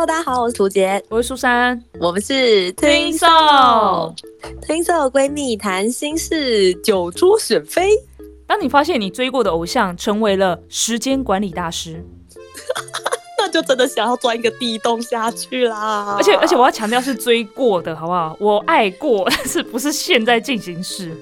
[0.00, 3.28] Hello，大家好，我是涂杰，我是苏珊，我们是推送
[4.62, 7.90] 推送闺蜜谈心事，酒桌选妃。
[8.46, 12.02] 当你发现你追过的偶像成为了时间管理大师，
[13.38, 16.14] 那就真的想要钻一个地洞下去啦！
[16.16, 18.34] 而且而且我要强调是追过的，好不好？
[18.40, 21.14] 我爱过， 但是不是现在进行式。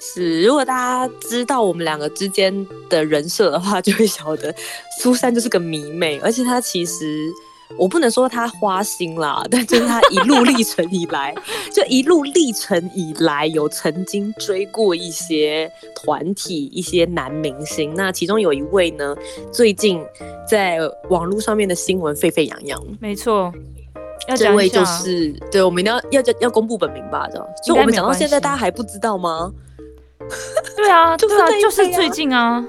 [0.00, 0.74] 是，如果大
[1.06, 4.52] 家知道我们两个之间的人设的话，就会晓得
[5.00, 7.30] 苏珊就是个迷妹，而且她其实。
[7.76, 11.34] 我不能说他花心啦， 但就是他一路历程以来，
[11.72, 17.94] 就一路历程以来有曾经追过一些团体、一些男明星。
[17.94, 19.16] 那其中有一位呢，
[19.52, 20.00] 最近
[20.48, 22.82] 在网络上面的新闻沸沸扬扬。
[23.00, 23.52] 没错，
[24.36, 27.26] 这位就是对，我们一定要要要公布本名吧？
[27.30, 29.52] 这样，就我们讲到现在，大家还不知道吗？
[30.76, 32.64] 对啊， 对啊，就是最近啊。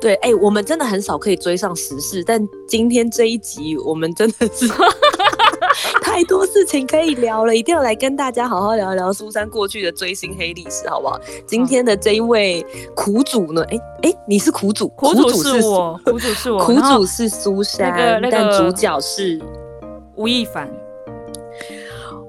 [0.00, 4.66] 对，哎，我们真的很少可以追上时事，但今天这一集我们真的是
[6.02, 11.20] 太多事情可以聊了，一定要来跟大家好好聊一聊苏珊过去的追星黑历史，好不好？
[11.46, 13.62] 今天的这一位苦主呢？
[13.70, 19.40] 哎哎，你是苦主，苦主是我，苦主是我，苦主是苏珊，但主角是
[20.14, 20.70] 吴亦凡。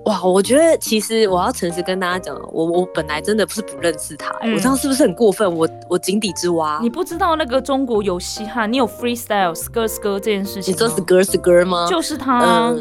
[0.08, 5.53] 哇，我觉得其实我要诚实跟大家讲，我我本来真的不是不认识他，我这样是不是很过分？
[5.53, 11.88] 我我井底之蛙，你不知道那个中国有嘻哈，你有 freestyle skr skr 这件事情，你知道 skr skr 吗？
[11.89, 12.73] 就是他，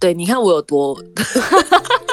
[0.00, 0.98] 对，你看我有多。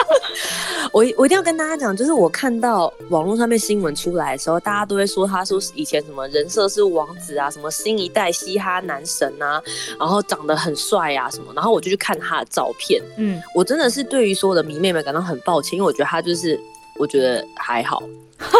[0.91, 9.61] 我我一定要跟大家讲，就是我看到网络上面新闻出来的时候，大家都会说他说以前什么人设是王子啊，什么新一代嘻哈男神啊，
[9.99, 16.59] 然后长得很帅啊什么，然后我就去看他的照片，嗯，我真的是对于所有的迷妹们感到很抱歉，因为我觉得他就是
[16.97, 18.01] 我觉得还好，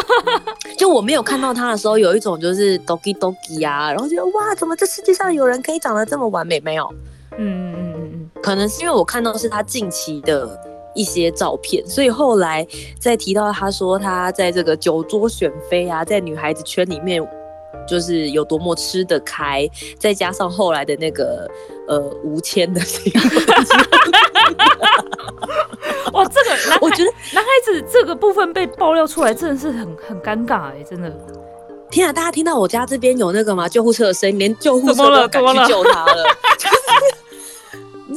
[0.78, 6.60] 就我没有看到他的时候有一种就是 doki doki 啊，然后觉得哇，怎么这世界上有人可以长得这么完美？
[6.60, 6.94] 没有，
[7.38, 10.69] 嗯嗯嗯嗯，可能是因为我看到是他近期的。
[10.94, 12.66] 一些照片，所以后来
[13.00, 17.26] 再提到他说他在这个酒桌选妃啊，在女孩子圈里面
[17.88, 21.50] 就是有多么吃得开，再加上后来的那个
[21.88, 23.24] 呃吴谦的新闻，
[26.14, 26.50] 哇，这个
[26.82, 31.12] 我觉得男孩子这个部分被爆料出来真的是很很尴尬哎，真的。
[31.92, 33.68] 天啊，大家听到我家这边有那个吗？
[33.68, 36.24] 救护车的声音，连救护车都敢去救他了。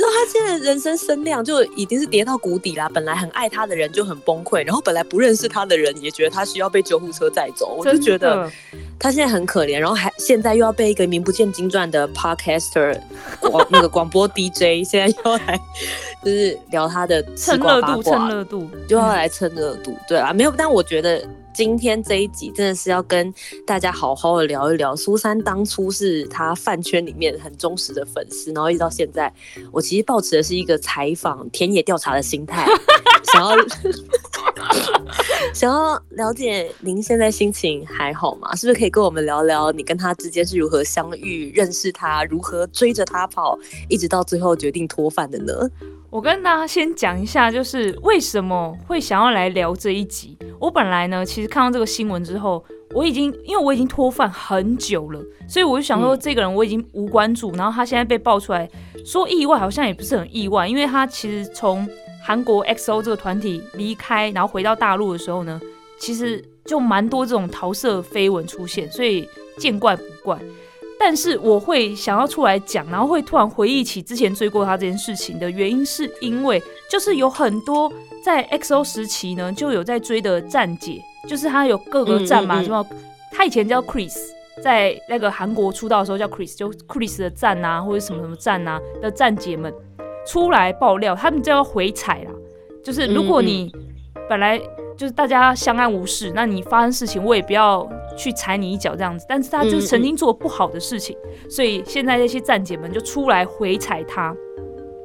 [0.03, 2.89] 你知道他现在人生声量就已经是跌到谷底啦。
[2.89, 7.77] 本来很爱他的人就很崩溃，然后本来不认识他的人也觉得他需要被救护车载走。
[7.79, 8.51] 我就觉得
[8.99, 13.01] 他现在很可怜，然后还现在又要被一个名不见经传的 podcaster
[13.43, 15.61] 广那个广播 DJ 现在又来
[16.25, 19.97] 就是聊他的蹭热度，蹭热度就要来蹭热度。
[20.07, 21.23] 对啊，没有，但我觉得。
[21.55, 23.31] 今天这一集真的是要跟
[23.67, 24.97] 大家好好的聊一聊。
[24.97, 29.31] 苏珊当初是他饭圈里面很忠实的粉丝，然后一直到现在，
[29.71, 32.67] 我其实抱持的是一个采访、田野调查的心态，
[33.35, 33.55] 想要
[35.53, 38.57] 想要了解您现在心情还好吗？
[38.57, 43.59] 是不是可以跟我们聊聊你跟他之间是如何相遇、认识他、如何追着他跑，
[43.91, 45.53] 一直到最后决定脱饭的呢？
[46.13, 50.37] 我跟大家先讲一下，就是为什么会想要来聊这一集。
[50.61, 55.19] 我本来呢，其实看到这个新闻之后，我已经因为我已经脱饭很久了，
[55.49, 57.51] 所以我就想说，这个人我已经无关注。
[57.53, 58.69] 然后他现在被爆出来，
[59.07, 61.89] 说意外好像也不是很意外，因为他其实从
[62.23, 65.59] 韩国 XO 这个团体离开，然后回到大陆的时候呢，
[65.99, 70.39] 其实就蛮多这种桃色绯闻出现，所以见怪不怪。
[71.05, 77.93] 但是我会想要出来讲，然后会突然回忆起之前追过他这件事情的原因，是因为就是有很多
[78.25, 82.87] 在 XO 时期呢就有在追的站姐，就是他有各个站嘛，什么
[83.33, 84.15] 他以前叫 Chris，
[84.63, 89.75] 在那个韩国出道的时候叫 Chris，就 Chris 的站啊，或者什么什么站啊的站姐们
[90.25, 92.31] 出来爆料，他们就要回踩啦，
[92.85, 93.73] 就是如果你
[94.29, 94.61] 本来。
[94.97, 99.27] 就是大家相安无事，那你发生事情，我也不要去踩你一脚这样子。
[99.29, 101.17] 但是他就是曾经做不好的事情，
[101.49, 104.35] 所以现在那些站姐们就出来回踩他。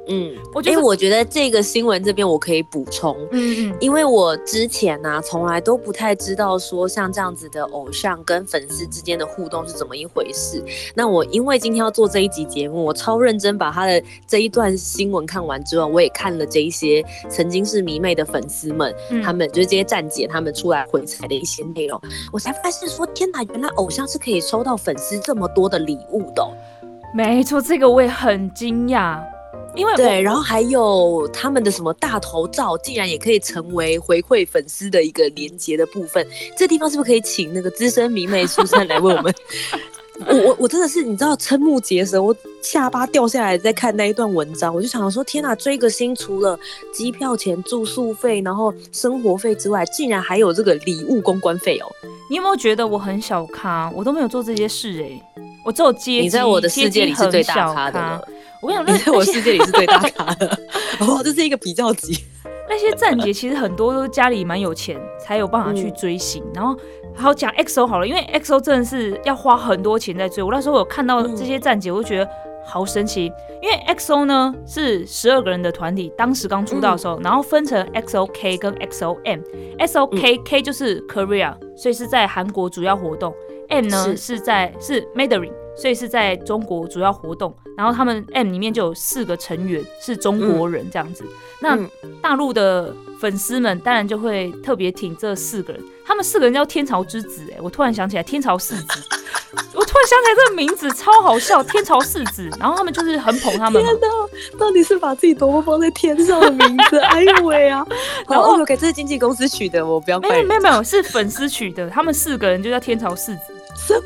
[0.08, 3.76] 嗯，我觉得因为我觉得这个新闻这边我可以补充，嗯嗯。
[3.80, 10.62] 因为我之前呢、从来都不太知道说像这样子的偶像跟粉丝之间的互动是怎么一回事。
[10.94, 19.22] 那我因为今天要做这一集节目，我超认真把他的这一段新闻看完之后，我也看了这一些曾经是迷妹的粉丝们，嗯。
[19.22, 22.00] 他们就是这些站姐他们出来回踩的一些内容，
[22.32, 26.48] 我才发现说天哪，原来偶像是可以收到粉丝这么多的礼物的哦、
[27.14, 29.20] 没错，这个我也很惊讶，
[29.74, 36.26] 因为我对，然后还有他们的什么大头照，竟然也可以成为回馈粉丝的一个连接的部分。
[36.56, 39.32] 这地方是不是可以请那个资深迷妹苏珊来为我们？
[40.26, 46.58] 我我我真的是你知道瞠目结舌，我下巴掉下来在看那一段文章，我就想说天哪，追个星除了
[46.92, 51.86] 机票钱、住宿费，然后生活费之外，竟然还有这个礼物公关费哦！
[52.28, 53.88] 你有没有觉得我很小咖？
[53.94, 58.28] 我都没有做这些事哎、我只有接你在我的世界里是最大咖咖的了，
[58.60, 60.46] 我跟你讲，你在我世界里是最大咖的，
[61.00, 62.24] 哇，这是一个比较级。
[62.68, 66.44] 那些站姐其实很多都是家里蛮有钱，才有办法去追星。
[66.54, 66.76] 然后
[67.14, 70.42] 好讲 XO 好了，因为 XO 真的是要花很多钱在追。
[70.42, 72.28] 我那时候有看到这些站姐，我就觉得
[72.64, 73.32] 好神奇。
[73.62, 79.42] 因为 XO 呢是十二个人的团体，当时刚出道的时候，然后分成 XOK 跟 XOM。
[79.78, 83.34] XOK K 就是 Korea，所以是在韩国主要活动。
[83.70, 87.54] M 呢是是在是 Mandarin，所以是在中国主要活动。
[87.76, 91.24] 然后他们 M 里面就有四个成员是中国人这样子。
[91.60, 91.88] 那嗯
[92.20, 99.00] 大陆的粉丝们当然就会特别挺这四个人，他们四个人叫天朝之子、哎，我突然想起来天朝四子，
[99.74, 106.98] 我突然想起来这个名字超好笑，天朝四子，然后他们就是很捧他们嘛天，哪，到底是把自己多么放在天上的名字？
[106.98, 107.86] 哎呦喂啊！
[108.28, 110.28] 然后然后 OK，这是经纪公司取的，我不要没。
[110.40, 113.54] 有没有没有，是粉丝取的，他们四个人就叫天朝四子，
[113.88, 114.02] 什么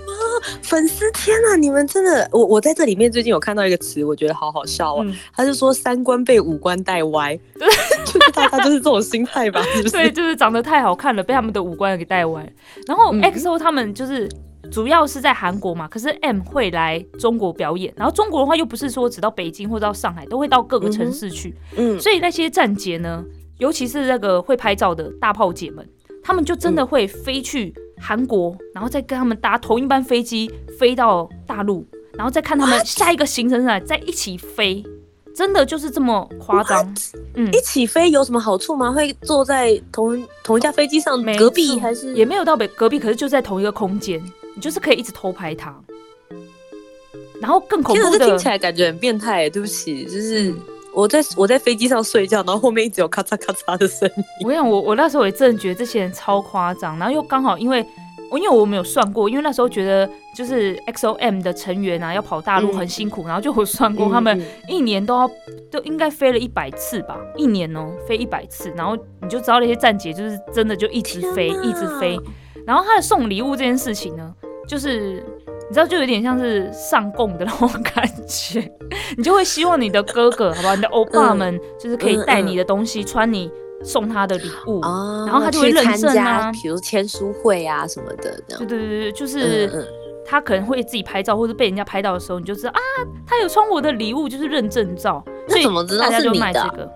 [0.62, 1.10] 粉丝？
[1.10, 5.02] 天哪，你们真的，我我在这里面最近有看到一个词，我觉得好好笑哦。
[5.04, 7.36] 嗯，他是说三观被五官带歪，
[8.06, 12.48] 就是大家就是这种心态吧， 是不对，就是长得太好看了，被他们的五官给带歪。
[12.86, 14.28] 然后嗯 XO 他们就是
[14.70, 21.52] 主要是在韩国嘛，可是 M 会来中国表演，然后中国的话又不是说只到北京或者到上海，都会到各个城市去。
[21.76, 23.24] 嗯，所以那些站姐呢，
[23.58, 25.84] 尤其是那个会拍照的大炮姐们，
[26.22, 34.84] 他们就真的会飞去韩国，然后再跟他们搭同一班飞机飞到大陆，然后再看他们下一个行程是哪里，再一起飞。
[35.34, 36.94] 真的就是这么夸张，
[37.36, 38.92] 嗯，一起飞有什么好处吗？
[38.92, 42.12] 会坐在同同一架飞机上没隔壁还是？
[42.12, 44.22] 也没有到北隔壁，可是就在同一个空间，
[44.54, 45.74] 你就是可以一直偷拍他。
[47.40, 49.48] 然后更恐，怖的这听起，来感觉很变态。
[49.48, 50.56] 对不起，就是嗯
[50.94, 54.24] 我在我在飞机上睡觉，然后后面一直有咔嚓咔嚓的声音。
[54.42, 57.84] 我跟你讲，我我那时候也真的觉得这些人超夸张，然后又刚好因为
[58.30, 62.78] 我因为我没有算过，因为那时候觉得就是 XOM 的成员啊要跑大陆嗯。
[62.78, 65.30] 很辛苦，然后就我算过他们嗯一年都要
[65.70, 72.18] 都应该飞了一百次吧，一年哦飞一百次，然后你就知道那些站姐就是真的就一直飞一直飞，
[72.66, 74.34] 然后他的送礼物这件事情呢，
[74.68, 75.24] 就是。
[75.68, 78.60] 你知道，就有点像是上供的那种感觉，
[79.16, 80.74] 你就会希望你的哥哥，好不好？
[80.76, 83.50] 你的欧巴们就是可以带你的东西，穿你
[83.82, 88.58] 送他的礼物，哦，然后他就会认证啊比如签书会啊什么的，对。
[88.58, 89.86] 对对对，就是嗯嗯
[90.24, 92.80] 他可能会自己拍照，或者被人家拍到的时候，你就知道啊，
[93.26, 96.52] 他有穿我的礼物，就是认证照，所以那怎么知道大家就是你的啊？
[96.52, 96.90] 卖这个。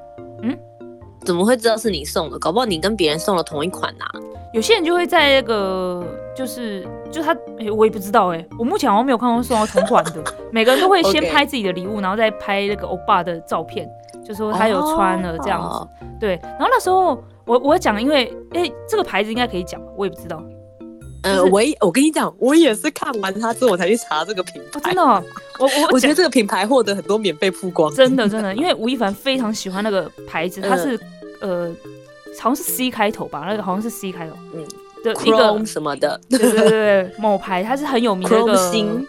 [1.24, 2.38] 怎么会知道是你送的？
[2.38, 4.20] 搞不好你跟别人送了同一款啊呐、
[4.54, 6.04] 有些人就会在那个，
[6.36, 10.22] 就是就他，哎、我也不知道哎、我目前好像没有看过送到同款的，
[10.52, 13.88] 每个人都会先拍自己的礼物，然后再拍那个欧巴的照片，
[14.26, 15.68] 就说他有穿了这样子。
[15.68, 15.88] 哦
[16.18, 20.42] 对，然后那时候我我讲，因为哎、这个牌子应该可以讲，我也不知道。
[21.22, 24.90] 呃，我也我跟你讲，我也是看完它之后我才去查这个品哦，牌。
[24.90, 25.22] 真的哦、
[25.58, 27.92] 我我我觉得这个品牌获得很多免费曝光。
[27.94, 30.98] 真的真的，因为吴亦凡非常喜欢那个牌子，它是、
[31.40, 31.70] 呃
[32.38, 34.62] 好像是 C 开头吧，那个好像是 C 开头，嗯
[35.06, 39.06] 的一个什么的 对对对对某牌，它是很有名的一个星，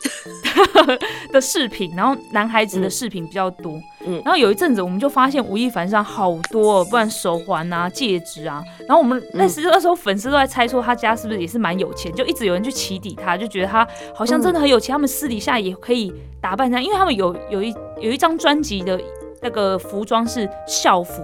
[1.33, 3.73] 的饰品，然后男孩子的饰品比较多。
[4.05, 8.63] 嗯然后有一阵子我们就发现吴亦凡上好多、哦，不然手环啊、戒指啊。
[8.87, 14.93] 然后我们那时那时候粉丝都在猜说他家是不是也是蛮有钱，就一直有人去起底他，就觉得他好像真的很有钱。
[14.93, 18.97] 他们私底下也可以打扮这样，因为他们有有一有一张专辑的
[19.41, 21.21] 那个服装是校服。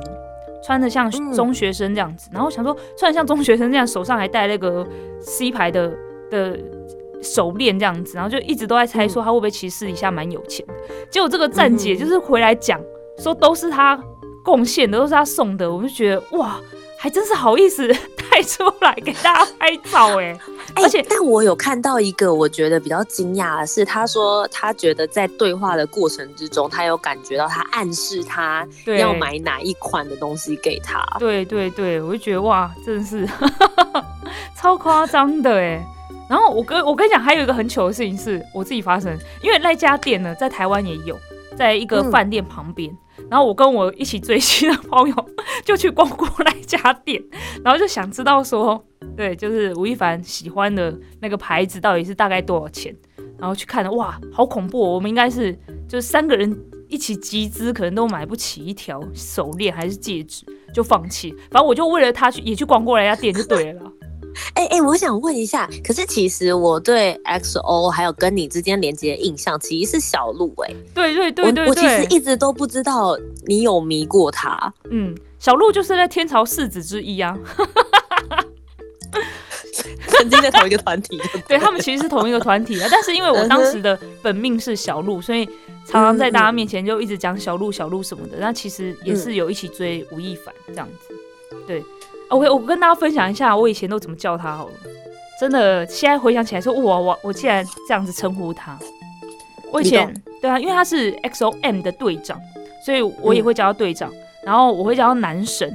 [0.64, 1.34] 穿的像嗯。
[1.34, 4.88] 中学生这样子，然后想说穿的像中学生这样，手上还戴那个
[5.20, 5.92] C 牌的
[6.30, 6.60] 的
[7.22, 10.74] 手链这样子，然后就一直都在猜说他会不会其实私底下蛮有钱的。
[11.10, 12.80] 结果这个站姐嗯就是回来讲
[13.18, 14.00] 说都是他
[14.44, 16.60] 贡献的，都是他送的，我就觉得哇，
[17.04, 17.86] 还真是好意思
[18.32, 20.40] 带出来给大家拍照 哎。
[20.74, 31.06] 而且，但我有看到一个我觉得比较惊讶的是，他说他觉得在对话的过程之中，他有感觉到他暗示他要买哪一款的东西给他。
[31.20, 33.28] 对对对，我就觉得哇，真的是
[34.56, 35.86] 超夸张的哎。
[36.30, 41.20] 然后我跟我跟你讲，还有一个很糗的事情是我自己发生，因为那家店呢在台湾也有，
[41.58, 42.98] 在一个饭店旁边。
[43.30, 45.30] 然后我跟我一起追星的朋友
[45.66, 47.22] 就去逛过那家店，
[47.64, 48.84] 然后就想知道说，
[49.16, 52.96] 对，就是吴亦凡喜欢的那个牌子到底是大概多少钱？
[53.40, 54.80] 然后去看，哇，好恐怖！
[54.80, 55.52] 我们应该是
[55.88, 61.32] 就是三个人一起集资，可能都买不起一条手链还是戒指，就放弃。
[61.52, 63.82] 反正我就为了他去也去逛过那家店就对了。
[64.56, 70.74] 哎哎，我想问一下，可是其实我对 XO 还有跟你之间连接的印象，其实是小鹿哎。
[70.94, 74.74] 对对对对，我其实一直都不知道你有迷过他。
[74.90, 77.38] 嗯，小鹿就是在天朝四子之一啊，
[80.08, 81.20] 曾经在同一个团体。
[81.48, 85.46] 对他们其实是同一个团体啊，但是因为我当时的本命是小鹿，所以
[85.88, 88.38] 常常在大家面前就一直讲小鹿小鹿什么的。
[88.40, 91.14] 那其实也是有一起追吴亦凡这样子，
[91.68, 91.84] 对。
[92.34, 94.74] 我我跟大家分享一下，我以前都怎么叫他好了。
[95.40, 98.78] 真的，现在回想起来说，哇，我我竟然这样子称呼他。
[99.72, 102.40] 我以前对啊，因为他是 X O M 的队长，
[102.86, 104.12] 所以我也会叫他队长。
[104.46, 105.72] 然后我会叫他男神，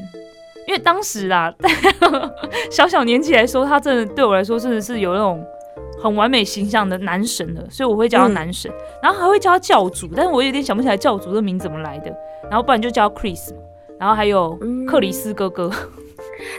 [0.66, 1.52] 因为当时啊，
[2.70, 5.44] 小小年纪来说，他真的对我来说真的是有那种
[6.00, 8.70] 很完美形象的男神了，所以我会叫他男神。
[9.02, 12.14] 然后还会叫他教主，但是我有点想不起来教主的名怎么来的。
[12.50, 13.52] 然后不然就叫 Chris，
[13.98, 15.70] 然后还有克里斯哥哥。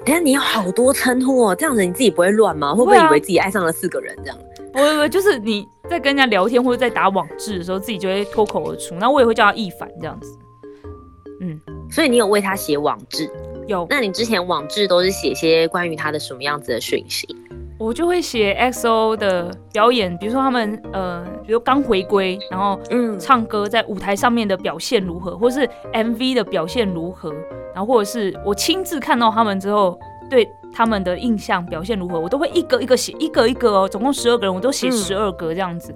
[0.05, 2.73] 等下你有好多称呼哦，这样子你自己不会乱吗？
[2.73, 4.37] 会不会以为自己爱上了四个人这样？
[4.73, 8.95] 不会不会，就是你在跟人家聊天或者在打网志的时候，自己就会脱口而出。
[8.95, 10.37] 那我也会叫他一凡这样子。
[11.41, 11.59] 嗯，
[11.89, 13.29] 所以你有为他写网志？
[13.67, 13.87] 有。
[13.89, 17.27] 那你之前网志都是写些关于他的什么样子的讯息？
[17.79, 27.33] 我就会写 XO 的表演，比如说他们呃，比如刚回归，然后嗯，唱歌在舞台上面的表现如何，或是 MV 的表现如何，
[27.73, 29.97] 然后或者是我亲自看到他们之后，
[30.29, 35.95] 对他们的印象表现如何，我都会一个一个写，一个一个哦，总共十二个人，我都写十二个这样子。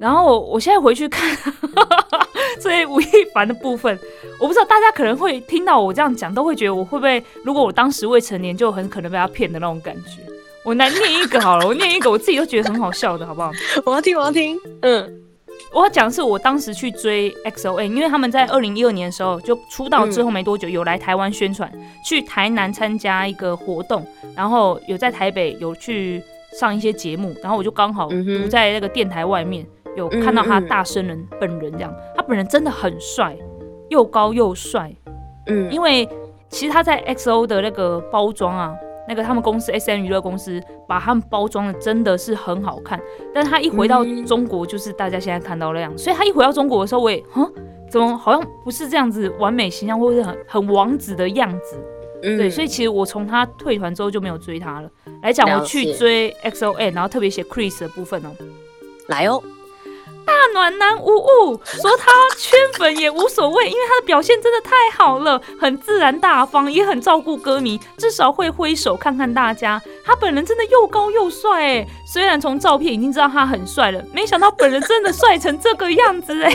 [0.00, 1.36] 然后我现在回去看
[2.60, 3.98] 这些吴亦凡的部分，
[4.40, 10.22] 我不知道大家可能会听到我这样讲，都会觉得我会不会，如果我当时未成年，就很可能被他骗的那种感觉。
[10.64, 13.50] 我来念一个好了，我念一个，我自己都觉得很好笑的，好不好？
[13.86, 14.58] 我要听，我要听。
[14.82, 15.20] 嗯，
[15.72, 21.70] 我要讲的是我当时去追 XOA，因为他们在二零一二年的时候就出道之后没多久，有来台湾宣传，
[22.04, 26.22] 去台南参加一个活动，然后有在台北有去
[26.58, 33.34] 上一些节目，然后我就刚好堵在那个电台外面，有看到他大生人本人这样，他本人真的很帅，
[33.88, 34.92] 又高又帅。
[35.46, 36.06] 嗯，因为
[36.50, 38.74] 其实他在 XO 的那个包装啊。
[39.08, 43.00] 那个他们公司 S M 娱乐公司把他们包装的真的是很好看，
[43.34, 47.50] 但是他一回到中国就是大家现在看到那样，所以他一回到中国的时候，我也，哼，
[47.90, 51.76] 怎么好像不是这样子完美形象或者是很很王子的样子，
[52.20, 54.90] 对，所以其实我从他退团之后就没有追他了。
[55.22, 58.30] 来讲我去追 X O N，然后特别写 Chris 的部分哦，
[59.08, 59.42] 来哦。
[60.28, 69.80] 大暖男无误说他圈粉也无所谓，因为他的表现真的太好了，很自然大方，也很照顾歌迷，至少会挥手看看大家。
[70.08, 76.50] 他本人真的又高又帅哎，虽然从照片已经知道他很帅了，没想到本人真的帅成这个样子哎。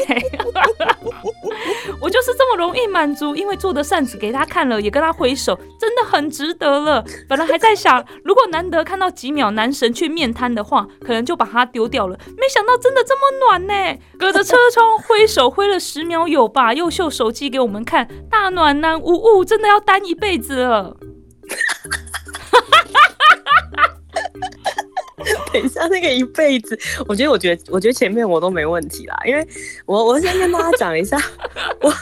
[2.02, 7.06] 我就是这么容易满足，因为做的扇子给他看了，也跟他挥手，真的很值得了。
[7.30, 12.18] 本来还在想，如果难得看到几秒男神去面瘫的话，可能就把他丢掉了。
[12.36, 13.54] 没想到真的这么暖。
[13.68, 13.74] 呢，
[14.18, 16.74] 隔着车窗挥手挥了十秒有吧？
[16.74, 20.98] 又秀手机给我们看，大暖男呜呜，真的要单一辈子了。
[25.54, 26.78] 等一下，那个一辈子，
[27.08, 29.48] 我觉得，我觉得，我觉得前面我都没问题啦，因为
[29.86, 31.18] 我我先跟大家讲一下，
[31.82, 31.94] 我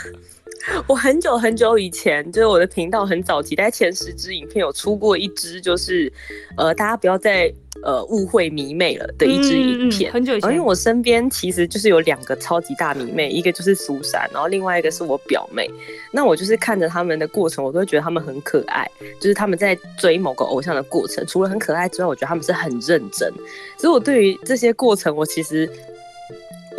[0.87, 6.11] 我很久很久以前，就是我的频道很早期，在前十支影片有出过一支，就是
[6.57, 7.53] 呃，大家不要再。
[7.83, 10.51] 呃，误会迷妹了的一支影片，很久以前。
[10.51, 15.67] 因为我身边其实就是有两个超级大迷妹，一个就是苏珊，然后另外一个是我表妹。
[16.11, 18.85] 那我就是看着他们的过程，我都会觉得他们很可爱。
[19.19, 23.33] 就是他们在追某个偶像的过程，除了很可爱之外，我觉得他们是很认真。
[23.77, 25.67] 所以我对于这些过程，我其实。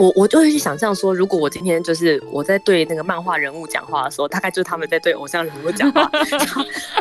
[0.02, 6.10] 我我就会去想象说，如果我今天就是我在对那个漫画人物讲话的时候，大概就是他们在对偶像人物讲话，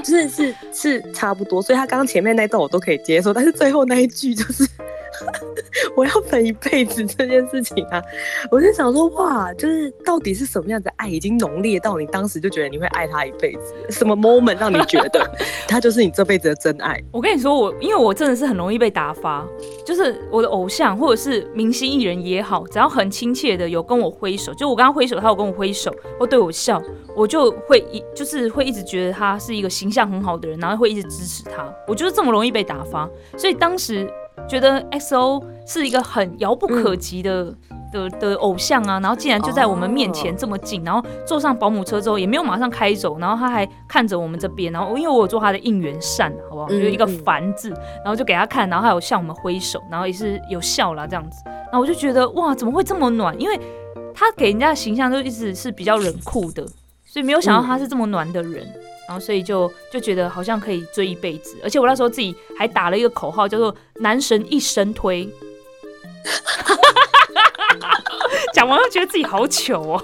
[0.03, 1.59] 就是是是差不多。
[1.63, 4.63] 所以他刚刚前面那段我都可以接受，但是最后那一句就是
[5.95, 8.01] 我要粉一辈子这件事情啊，
[8.49, 13.73] 我就想说，哇，就是到底是什么样的爱，已经浓烈到你当时就觉得你会爱他一辈子？
[13.89, 15.29] 什么 moment 让你觉得
[15.67, 17.01] 他就是你这辈子的真爱？
[17.11, 19.45] 我跟你说，我因为我真的是很容易被打发，
[19.85, 26.81] 就是我的偶像或者是明星艺人也好，只要很亲切的有跟我挥手，就我跟他挥手，他有跟我挥手或对我笑，
[27.15, 31.73] 我就会一就是会一直觉得他是一个形象很好的人，然后会一直支持他。
[31.87, 34.09] 我就是这么容易被打发，所以当时。
[34.51, 37.55] 觉得 XO 是一个很遥不可及的
[37.89, 46.67] 的的偶像啊，然后竟然就在我们面前这么近，然后坐上保姆车之后也没有马上开走，然后他还看着我们这边，然后因为我有做他的应援扇，好不好？
[46.67, 47.69] 就一个凡字，
[48.03, 53.39] 然后就给他看，然后还有向我们挥手，然后也是有笑啦这样子，然后我就觉得哇，怎么会这么暖？
[53.39, 53.57] 因为
[54.13, 56.67] 他给人家的形象就一直是比较冷酷的，
[57.05, 58.67] 所以没有想到他是这么暖的人。
[59.11, 65.29] 然后，所以就就觉得好像可以追一辈子，而且我那时候自己还打了一个口号，叫做“男神一生推
[68.55, 70.01] ”。讲完又觉得自己好糗哦。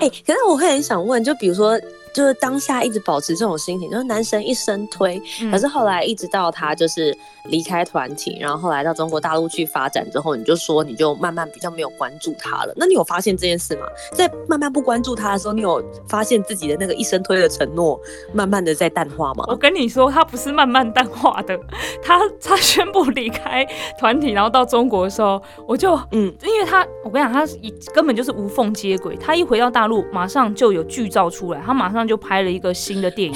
[0.00, 1.80] 哎，可是我会很想问，就比如说。
[2.14, 12.72] 就是当下一直保持这种心情，就是男神一生推，可是后来一直到他就是离开团体，然后后来到中国大陆去发展之后，你就说你就慢慢比较没有关注他了。
[12.76, 13.86] 那你有发现这件事吗？
[14.12, 17.98] 在慢慢不关注他的时候，你有发现自己的那个一生推的承诺
[18.34, 19.44] 慢慢的在淡化吗？
[19.48, 21.58] 我跟你说，他不是慢慢淡化的，
[22.02, 23.66] 他他宣布离开
[23.98, 32.01] 团体，然后到中国的时候，我就嗯，因为他我跟你讲，他一根本就是无缝接轨，他一回到大陆，马上就有剧照出来，他马上。
[32.06, 33.34] 就拍了一个新的电影，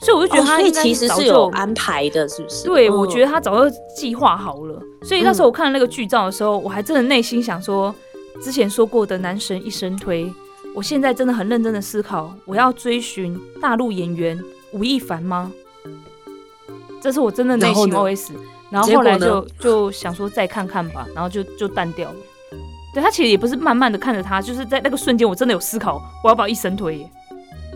[0.00, 2.64] 所以我就觉得他其实是有安排的，是不是？
[2.64, 4.80] 对，我觉得他早就计划好了。
[5.02, 7.94] 所以那时候我看那个剧照的时候，我还真的内心想说，
[8.42, 10.32] 之前说过的男神一生推，
[10.74, 14.38] 我现在真的很认真的思考，我要追寻大陆演员
[14.72, 15.52] 吴亦凡吗？
[17.00, 18.30] 这是我真的内心 OS。
[18.70, 22.16] 然后后来就就想说再看看吧，然后就就淡掉了。
[22.94, 27.06] 对他其实也不是慢慢的看着他，就是在那个瞬间，我真的有思考，我要不要一生推。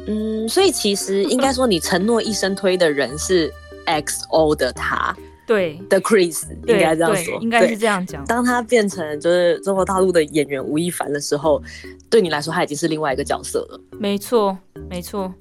[0.07, 3.53] 嗯，所以其实应该说，你承诺一生推的人是
[3.87, 8.25] XO 的他，对，The Chris，应该这样说，应该是这样讲。
[8.25, 11.63] 当他变成就是中国大陆的演员吴亦凡的时候，
[12.09, 13.81] 对你来说他已经是另外一个角色了。
[13.99, 14.57] 没错，
[14.89, 15.33] 没错。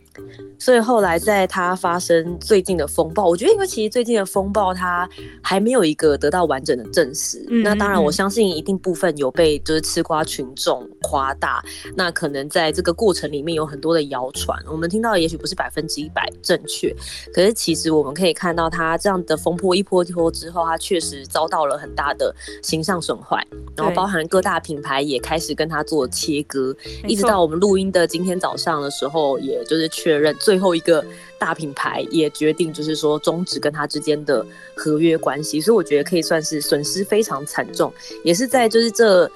[0.57, 5.07] 所以后来在它发生最近的风暴，我觉得因为其实最近的风暴它
[5.41, 7.45] 还没有一个得到完整的证实。
[7.63, 11.63] 那当然我相信一定部分有被就是吃瓜群众夸大。
[11.95, 16.95] 那可能在这个过程里面有很多的谣传，我们听到也许不是百分之一百正确。
[17.33, 26.75] 可是其实我们可以看到它这样的风波一波一波之后，它确实遭到了很大的形象损坏，然后包含各大品牌也开始跟它做切割，
[27.07, 30.35] 一直到我们录音的今天早上的时候，也就是确认。
[30.39, 31.03] 最后一个
[31.39, 37.91] 大品牌也决定，就是说终止跟他之间的合约关系，所以我觉得可以算是损失非常惨重，
[38.23, 39.29] 也是在就是这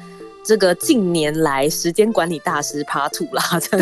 [0.44, 3.80] 这个近年来时间管理大师爬土啦，对，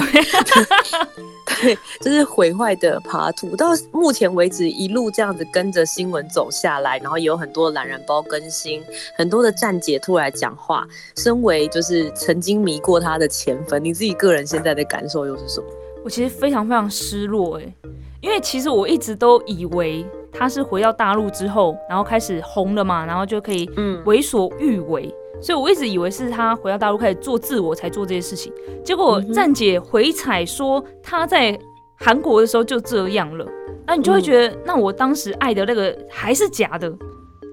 [1.62, 3.54] 对，就是毁坏的爬土。
[3.56, 8.82] 到目前为止，一路这样子跟着新闻走下来，然后也有很多懒人包更新，
[9.17, 10.88] 很多的站姐突然讲话。
[11.17, 15.67] 身为就是曾经迷过他的前粉，你自己个人现在的感受又是什么？
[16.08, 17.76] 我其实非常非常失落哎，
[18.22, 23.70] 因为其实我一直都以为他是回到大陆之后，然后开始红了嘛，然后就可以
[24.06, 28.54] 为所欲为，所以我一直以为是他回到大陆开始做自我才做这些事情。
[28.86, 31.60] 结果站姐回踩说他在
[31.98, 33.46] 韩国的时候就这样了，
[33.86, 36.89] 那你就会觉得，那我当时爱的那个还是假的，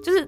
[0.01, 0.25] 就是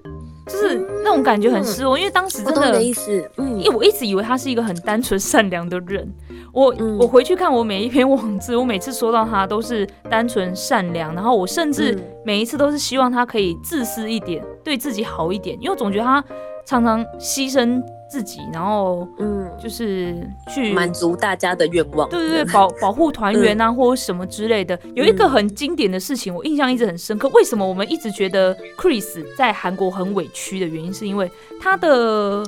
[0.48, 6.12] 就是那种感觉很失落，因为当时真的意思，因为我一直以为他是一个很单纯善良的人。
[6.52, 16.24] 我我回去看我每一篇网志，我每次说到他都是单纯善良，然后我甚至每一次都是希望他可以自私一点，对自己好一点，因为我总觉得他
[16.64, 20.16] 常常牺牲自己，然后嗯，就是
[20.48, 24.78] 去满足大家的愿望，对对对，保保护团员啊或者什么之类的。
[24.94, 27.28] 有一个很经典的事情，我印象一直很深刻。
[27.34, 32.44] 为什么我们一直觉得 Chris 在韩国很委屈的原因，是因为他的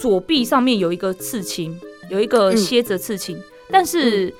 [0.00, 1.78] 左臂上面有一个刺青。
[2.08, 3.36] 有一个蝎子刺青，
[3.68, 4.32] 但是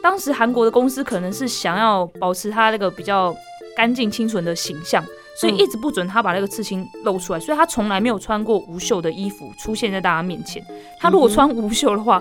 [0.00, 3.34] 当时韩国的公司可能是想要保持他那个比较
[3.76, 5.04] 干净清纯的形象，
[5.40, 10.64] 所以一直不准他把那个刺青露出来，所以他从来没有穿过无袖的衣服出现在大家面前。
[10.98, 12.20] 他如果穿无袖的话，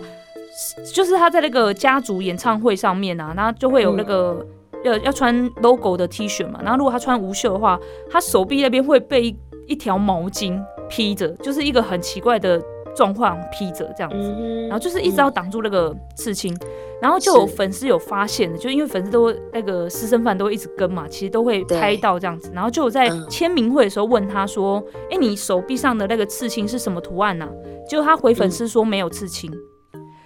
[0.94, 4.46] 就是他在那个家族演唱会上面啊，那就会有那个
[4.84, 6.60] 要要穿 logo 的 T 恤嘛。
[6.62, 9.36] 然后如果他穿无袖的话，他手臂那边会被
[9.68, 12.62] 一条毛巾披着，就是一个很奇怪的。
[12.98, 14.34] 状况披着这样子，
[14.64, 16.58] 然后就是一直要挡住那个刺青，
[17.00, 27.48] 然后就有粉丝有发现的，就因为粉丝都那个私生饭都会一直跟嘛，其实都会拍到这样子，然后就有在签名会的时候问他说：“哎，你手臂上的那个刺青是什么图案呢？”
[27.88, 29.52] 结果他回粉丝说没有刺青。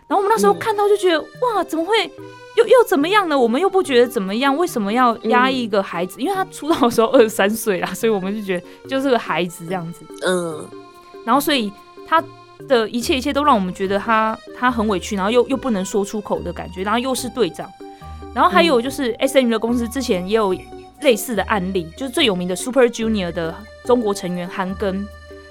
[0.07, 1.95] 然后我们那时候看到就觉得哇，怎么会
[2.57, 3.39] 又又怎么样呢？
[3.39, 6.19] 我们又不觉得怎么样，为什么要压抑一个孩子？
[6.19, 10.03] 因为他出道的时候二十三岁啦，所以我们就觉得就是个孩子这样子。
[10.25, 10.67] 嗯，
[11.25, 11.71] 然后所以
[12.05, 12.21] 他
[12.67, 17.69] 的一切一切都让我们觉得他他很委屈，然后又又不能说出口的感觉，然后又是队长，
[18.33, 20.55] 然后还有就是 S M 的公司之前也有
[21.01, 25.05] 类似的案例，就是最有名的 Super Junior 的中国成员韩庚。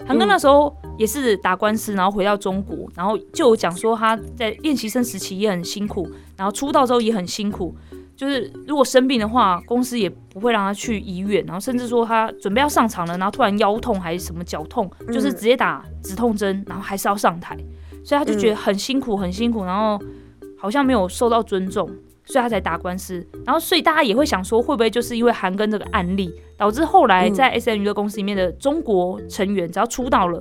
[0.06, 7.76] 韩庚那时候也是打官司，然后回到中国，然后就讲说他在练习生时期也很辛苦，然后出道之后也很辛苦，
[8.20, 17.56] 就是如果生病的话，公司也不会让他去医院，然后甚至说他准备要上场了，然后突然腰痛还是什么脚痛，就是直接打止痛针，然后还是要上台，
[18.04, 19.98] 所以他就觉得很辛苦很辛苦，然后
[20.58, 21.88] 好像没有受到尊重。
[22.26, 30.40] 所以他才打官司，然后所以大家也会想说，会不会就是因为韩庚这个案例，导致后来在 S M 娱乐公司里面的中国成员，只要出道了，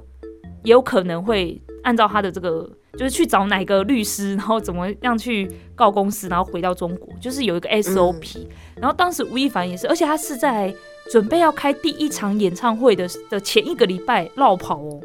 [0.64, 8.48] 也有可能会按照他的这个，就是去找哪个律师，然后怎么样去告公司，然后回到中国，就是有一个 S O P。
[8.76, 10.74] 然后当时吴亦凡也是，而且他是在
[11.12, 15.00] 准备要开第一场演唱会的的前一个礼拜绕跑哦。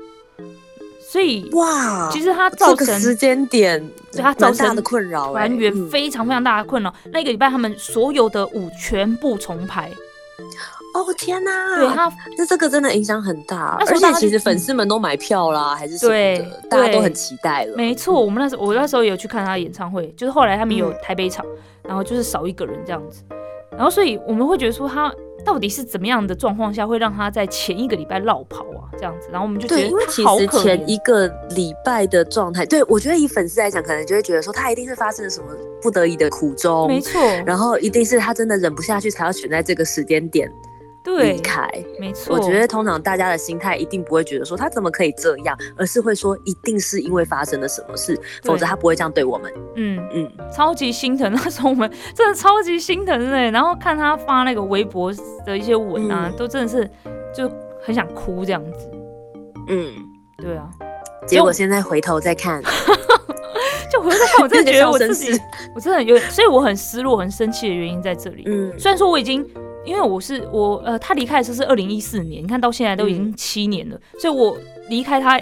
[1.07, 3.79] 所以哇，其实他造成时间点，
[4.11, 6.93] 对他造成的困扰，团员非常非常大的困扰。
[7.13, 9.91] 那个礼拜他们所有的舞全部重排。
[10.95, 11.77] 哦天哪！
[11.77, 13.77] 对他，那这个真的影响很大。
[13.81, 17.77] 而且其实粉丝们都买票啦，还是什么的，大家都很期待了。
[17.77, 21.45] 没错，我们那时候我那时候有去看他演唱会，就是后来他们有台北场，
[21.83, 23.23] 然后就是少一个人这样子。
[23.73, 25.13] 然后所以我们会觉得说他。
[25.45, 28.89] 到底是怎么样的状况下会让他在前一个礼拜绕跑啊？
[28.97, 35.47] 这样子，然后我们就觉得，因为其实前一个礼拜的状态，对我觉得以粉丝来讲，可能就会觉得说他一定是发生了什么
[35.83, 40.51] 不得已的苦衷，没错，然后一定是他真的忍不下去才要选在这个时间点。
[41.05, 42.35] 离开，没错。
[42.35, 49.53] 我觉得通常大家的心态一定不会觉得说他怎么可以这样，而是会说一定是因为发生了什么事，否则他不会这样对我们。
[49.77, 53.51] 嗯嗯，超级心疼， 那时候我们真的超级心疼哎。
[53.51, 55.13] 然后看他发那个微博
[55.45, 56.91] 的一些文啊，都真的是
[57.35, 57.51] 就
[57.83, 58.91] 很想哭这样子。
[59.69, 59.93] 嗯，
[60.39, 60.69] 对啊。
[61.27, 62.63] 结果现在回头再看，
[63.93, 65.39] 就回头看，我真的觉得我自己，
[65.75, 68.45] 我真的有，所以我很失落、很生气的原因在这里。
[68.47, 69.47] 嗯，虽然说我已经。
[69.85, 74.57] 因为我是我呃，他离开的时候是二零一四年，你看到现在都已经七年了，所以我
[74.89, 75.41] 离开他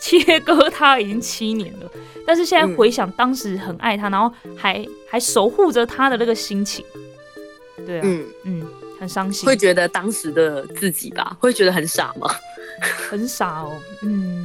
[0.00, 1.90] 切割他已经七年了。
[2.26, 6.84] 但是现在回想当时很爱他，然后还还守护着他的那个心情，
[7.84, 8.66] 对啊，嗯嗯，
[9.00, 9.46] 很伤心。
[9.46, 12.30] 会觉得当时的自己吧，会觉得很傻吗？
[13.08, 13.72] 很傻哦，
[14.02, 14.44] 嗯。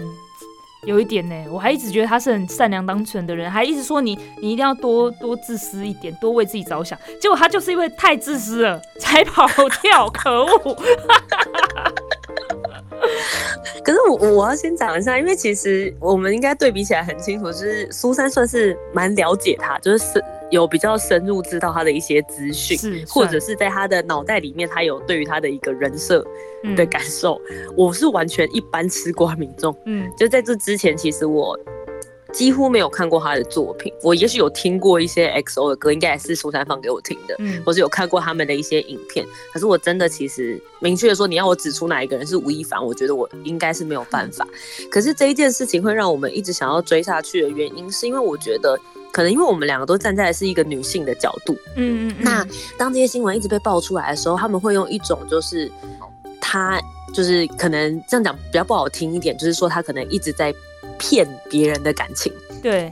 [0.86, 6.98] 有一点呢，我还一直觉得他是很善良、单纯的人，还一直说你你一定要多多自私一点，多为自己着想。
[7.20, 9.48] 结果他就是因为太自私了才跑
[9.82, 10.78] 掉，可恶！
[13.84, 26.26] 可是我我要先讲一下，因为其实我们应该对比起来很清楚，就是苏珊算是蛮了解他，就是有比较深入知道他的一些资讯，或者是在他的脑袋里面，他有对于他的一个人设
[26.76, 27.40] 的感受。
[27.76, 31.60] 我是完全一般吃瓜民众，嗯，就在这之前，其实我。
[32.36, 39.26] 几乎没有看过他的作品，我也许有听过一些 XO 的歌，应该也是苏珊放给我听的，嗯，或是有看过他们的一些影片。
[39.54, 44.46] 可是我真的其实明确的说，你要我指出哪一个人是吴亦凡，我觉得我应该是没有办法。
[44.92, 48.78] 可是这一件事情会让我们一直想要追下去的原因，是因为我觉得
[49.14, 52.16] 可能因为我们两个都站在的是一个女性的角度，嗯嗯。
[52.20, 52.46] 那
[52.78, 55.72] 当这些新闻一直被爆出来的时候，他们会用一种就是
[56.42, 56.82] 他
[57.14, 60.54] 就是可能这样讲比较不好听一点，就是说他可能一直在。
[60.98, 62.32] 骗别人的感情，
[62.62, 62.92] 对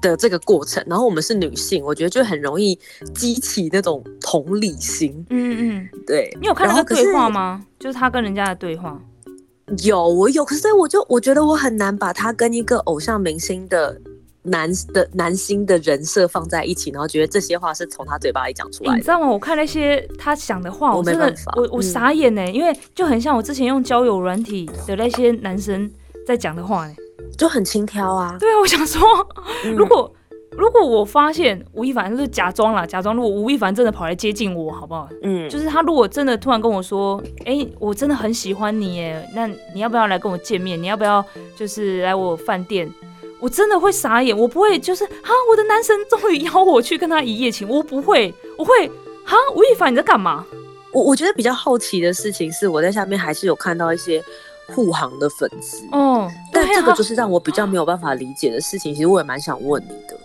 [0.00, 2.78] 的这个过程，然后我们是女性，我觉得就很容易
[3.14, 5.24] 激起那种同理心。
[5.28, 7.64] 嗯嗯，对你有看那个对话吗？
[7.78, 8.98] 就是他跟人家的对话。
[9.84, 14.00] 有，我有，可是我就我觉得我很难把他跟一个偶像明星的
[14.42, 18.96] 男的男星的人设放在一起，然后觉得这些话是从他嘴巴里讲出来。
[18.96, 19.28] 你知道吗？
[19.28, 25.88] 我看那些他讲的话，我真的我我傻眼呢，因为就很像我之前用交友软体的那些男生
[26.26, 26.96] 在讲的话哎。
[27.36, 28.36] 就很轻佻啊！
[28.38, 29.02] 对啊，我想说，
[29.76, 30.12] 如果
[30.52, 35.08] 如果我发现吴亦凡就是假装了，假装如果吴亦凡真的跑来接近我，好不好？
[35.22, 40.80] 嗯，就是他如果真的突然跟我说，哎，我真的很喜欢你耶，那你要不要来跟我见面？
[40.82, 41.24] 你要不要
[41.56, 42.92] 就是来我饭店？
[43.38, 48.86] 我真的会傻眼，我不会就是啊，我的男神终于邀我去跟他一夜情，我不会，我会
[49.24, 50.44] 啊，吴亦凡你在干嘛？
[50.92, 54.22] 我我觉得比较好奇的事情是，我在下面还是有看到一些。
[54.74, 55.86] 护航的粉丝。
[55.92, 58.94] 哦，但这个就是让我比较没有办法理解的事情。
[58.94, 60.16] 其实我也蛮想问你的，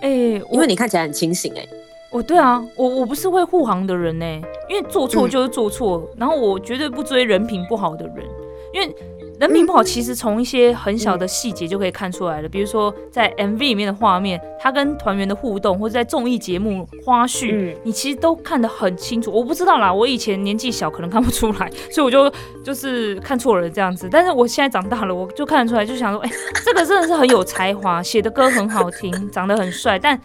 [0.00, 0.10] 哎、
[0.50, 1.66] 因为你看起来很清醒哎、
[2.10, 4.24] 哦对啊，我我不是会护航的人呢，
[4.68, 5.30] 因为做错嗯。
[5.30, 8.26] 就是做错，然后我绝对不追人品不好的人，
[8.74, 8.94] 因为
[9.42, 19.32] 人品不好其实从一些很小的细节就可以看出来了，比如说在 MV 里面的画面，他跟团员的互动，或者在综艺节目花絮，嗯你其实都看得很清楚。
[19.32, 24.08] 我不知道啦，我以前年纪小可能看不出来，所以我就就是看错了这样子。
[24.08, 26.30] 但是我现在长大了，我就看得出来，就想说，哎、
[26.64, 30.16] 这个真的是很有才华，写的歌很好听，长得很帅，但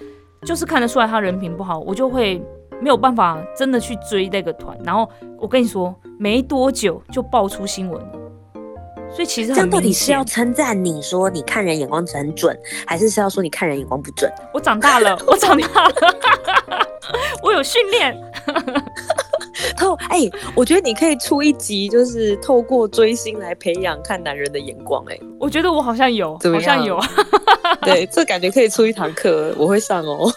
[0.43, 2.39] 就是看得出来他人品不好，我就会
[2.79, 4.77] 没有办法真的去追那个团。
[4.83, 8.11] 然后我跟你说，没多久就爆出新闻了，
[9.13, 10.27] 所以其实这样到底是要显。
[10.27, 14.31] 称赞你说你看人眼光很准，还是是要说你看人眼光不准？
[14.53, 15.95] 我长大了， 我长大了，
[17.41, 18.15] 我有训练。
[19.75, 26.99] 透哎、我觉得你可以出一集，就是透过追星来培养看男人的眼光、哎，我觉得我好像有，怎么样好像有。
[27.81, 30.31] 对，这感觉可以出一堂课，我会上哦。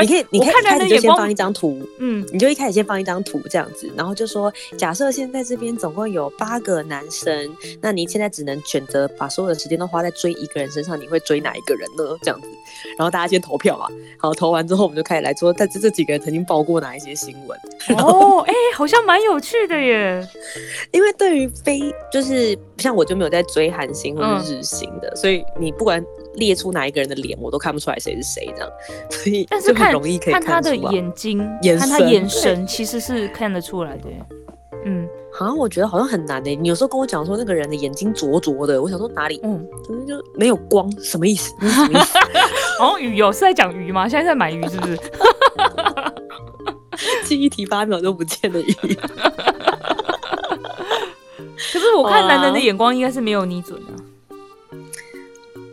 [0.00, 12.16] 你可以，你可以看一开始就先放一张图，嗯，你就一开始先放一张图这样子，然后就说，假设现在这边总共有八个男生，那你现在只能选择把所有的时间都花在追一个人身上，你会追哪一个人呢？
[12.22, 12.48] 这样子，
[12.98, 13.86] 然后大家先投票嘛，
[14.18, 17.58] 好，投完之后我们就开始来说，但这这几个人曾经报过哪一些新闻。
[17.98, 20.26] 哦，哎、好像蛮有趣的耶。
[20.92, 28.70] 因为对于非就是像我就没有在追韩星或者是日星的，所以你不管列出哪一个人的脸，我都看不出来谁是谁这样，
[29.10, 30.76] 所以但是看容易可以看他的。
[30.76, 34.08] 眼睛，眼看他神眼神，其实是看得出来的。
[34.84, 41.54] 嗯好像我觉得好像很难欸诶、你有时候跟我讲说那个人的眼睛灼灼的，我想说哪里，嗯，可是就没有光，什么意思？
[41.60, 42.18] 那 是什么意思？
[42.80, 44.08] 哦，鱼哦，是在讲鱼吗？
[44.08, 44.98] 现在在买鱼是不是？
[47.24, 48.72] 记忆体八秒都不见的鱼。
[51.72, 53.92] 可是我看男人的眼光应该是没有你准啊。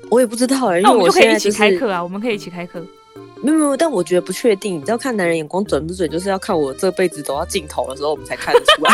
[0.10, 2.84] 我也不知道哎、因那为我们就可以一起开课啊，我们可以一起开课。
[3.43, 4.76] 没有没有，但我觉得不确定。
[4.78, 8.91] 你知道看男人眼光准不准，就是要看我这辈子走到尽头的时候，我们才看得出来。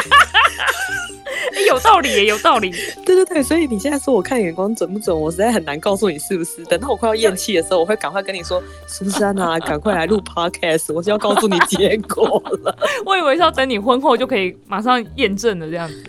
[1.56, 2.72] 哎、 有道理耶，有道理。
[3.06, 6.64] 对对对，所以你现在说我看眼光准不准，我实在很难告诉你是不是。
[6.66, 12.76] 等到我快要咽气的时候，我会赶快跟你说，苏珊啊，赶快来录 podcast，我就要告诉你结果了。
[13.06, 16.04] 我以为是要等你婚后就可以马上验证的这样子。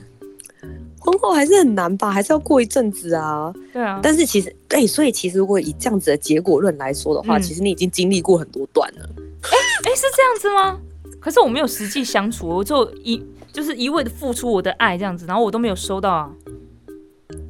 [1.04, 3.52] 婚后还是很难吧，还是要过一阵子啊。
[3.72, 9.08] 对啊，但是其实，哎、所以其实如果以这样子的结果论来说的话，嗯其实你已经经历过很多段了。
[9.42, 10.80] 哎哎、是这样子吗？
[11.20, 16.30] 可是我没有实际相处，我就一就是一味的付出我的爱这样子，然后我都没有收到啊。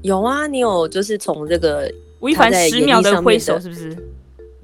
[0.02, 3.96] 有啊，你有就是从这个吴亦凡十秒的挥手，是不是？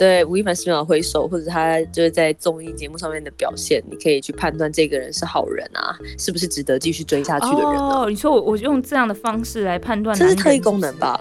[0.00, 8.00] 对吴亦凡十秒挥手，或者他就是在综艺节目上面的表现，你可以去判断这个人是好人啊，是不是值得继续追下去的人啊？
[8.00, 10.96] 哦，你说我我用这样的方式来判断，这是特异功能？
[10.96, 11.20] 吧？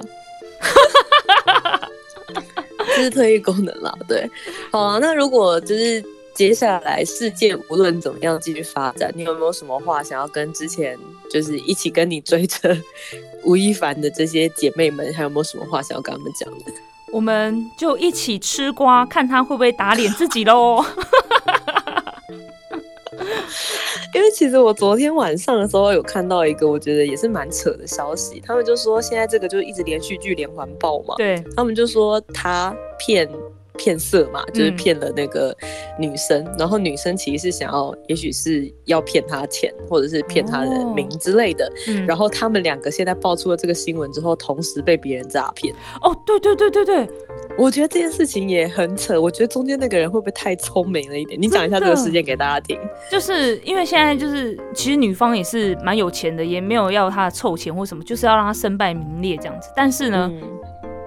[2.95, 4.25] 这是特异功能啦，对。
[4.71, 6.01] 好啊，那如果就是
[6.33, 10.97] 接下来世界无论怎么样继续发展，你有没有什么话想要跟之前
[11.29, 12.77] 就是一起跟你追着
[13.43, 16.63] 吴亦凡的这些姐妹们，还有没有什么话想要跟他们讲的？
[17.11, 20.83] 我们就一起吃瓜，看他会不会打脸自己喽。
[24.15, 33.29] 因为其实我昨天晚上的时候有看到一个我觉得也是蛮扯的消息，他们就说现在这个就一直连续剧连环爆嘛，对，他们就说他骗
[33.79, 35.55] 骗色嘛，就是嗯骗了那个
[35.97, 45.73] 女生，然后女生其实是想要，也许是要骗他钱，或者是骗他的名之类的，嗯，然后他们两个现在爆出了这个新闻之后，同时被别人诈骗。
[46.01, 47.09] 哦，对对对对对，
[47.57, 51.41] 我觉得这件事情也很扯，我觉得中间那个人会不会太聪明了一点？
[51.41, 52.77] 你讲一下这个事件给大家听。
[53.09, 59.69] 就是因为现在就是其实女方也是蛮有钱的，也没有要他凑钱或什么，就是要让他身败名裂这样子。
[59.75, 60.41] 但是呢，嗯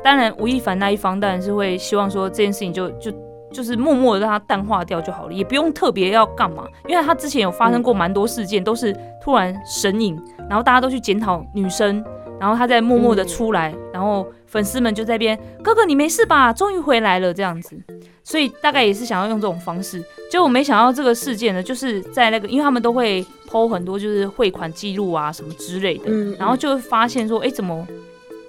[0.03, 3.13] 当然吴亦凡那一方当然是会希望说这件事情就就
[3.53, 12.03] 就是默默的让它淡化掉就好了，也不用特别要干嘛，因为他之前有发生过蛮多事件，都是突然神隐，然后大家都去检讨女生，
[12.41, 17.79] 然后他在默默的出来，然后粉丝们就在边哥哥你没事吧，终于回来了这样子，
[18.25, 27.87] 所以大概也是想要用这种方式，结果没想到这个事件呢，就是在那个，因为他们都会剖很多就是汇款记录啊什么之类的，嗯然后就会发现说，哎、怎么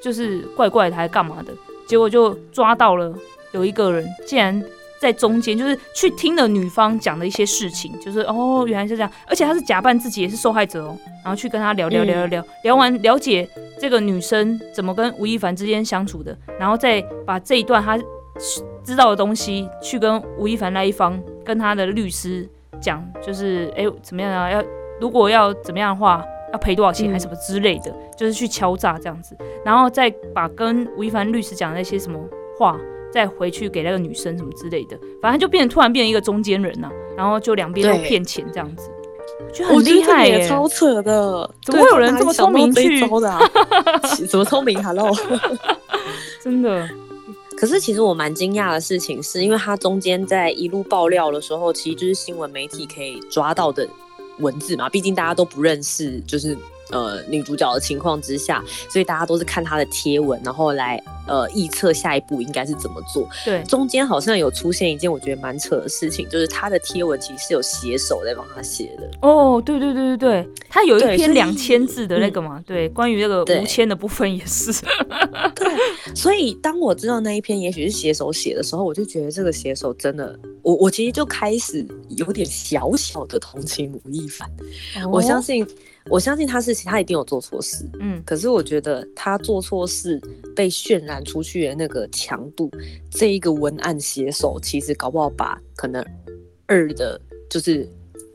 [0.04, 1.54] 就是怪怪的，还干嘛的？
[1.88, 3.14] 结果就抓到了
[3.52, 4.64] 有一个人，竟然
[5.00, 13.48] 在中间，就是去听了女方讲的一些事情，就是哦，原来是这样，而且他是假扮自己也是受害者哦，然后去跟他聊聊聊聊聊，聊完了解
[13.80, 17.98] 这个女生怎么跟吴亦凡之间相处的，然后再把这一段他
[18.84, 22.48] 知道的东西去跟吴亦凡那一方跟他的律师
[22.82, 24.50] 讲，就是哎、怎么样啊？
[24.50, 24.64] 要
[25.02, 29.36] 如果要怎么样的话，要赔多少钱嗯还是什么之类的，就是去敲诈这样子，
[29.66, 32.18] 然后再把跟吴亦凡律师讲的那些什么
[32.58, 32.80] 话
[33.12, 38.90] 再回去给那个女生什么之类的，反正就变成突然变成一个中间人呐、然后就两边都骗钱这样子，
[39.54, 43.40] 就很厉害耶、也超扯的，怎么会有人这么聪明对去招的啊？
[44.30, 45.12] 怎么聪明？Hello。
[46.42, 46.90] 真的，
[47.56, 53.88] 可是其实我蛮惊讶的事情是，因为他中间在一路爆料的时候，其实就是新闻媒体可以抓到的
[54.40, 56.58] 文字嘛，毕竟大家都不认识，就是
[56.94, 63.28] 呃女主角的情况之下，所以大家都是看她的贴文，然后来呃臆测下一步应该是怎么做。
[63.44, 69.10] 对，中间好像有出现一件我觉得蛮扯的事情，就是她的贴文其实是有写手在帮她写的。
[69.22, 74.72] 哦，对对对对对，他有一篇两千字的那个嘛，对，关于那个对无铅的部分也是，
[75.56, 75.68] 对
[76.16, 84.50] 所以当我知道那一篇也许是写手写的时候，我就觉得这个写手真的，我我其实就开始有点小小的同情吴亦凡。
[85.12, 85.68] 我相哦，信，
[86.10, 90.22] 我相信他是他一定有做错事，嗯，可是我觉得他做错事
[90.56, 92.70] 被渲染出去的那个强度，
[93.10, 96.06] 这一个文案写手其实搞不好把可能
[96.66, 97.88] 二的就是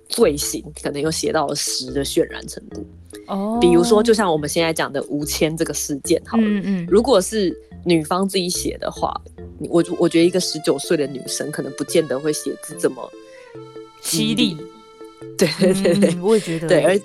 [0.09, 2.87] 罪行可能又写到了十的渲染程度。
[3.26, 7.54] 哦，比如说，就像我们现在讲的吴谦这个事件，好了，嗯嗯，如果是
[7.85, 9.14] 女方自己写的话，
[9.59, 13.11] 你我我觉得一个十九岁的女生可能不见得会写字这么
[14.00, 14.57] 犀利，
[15.37, 17.00] 对对对对、嗯我也觉得，对，而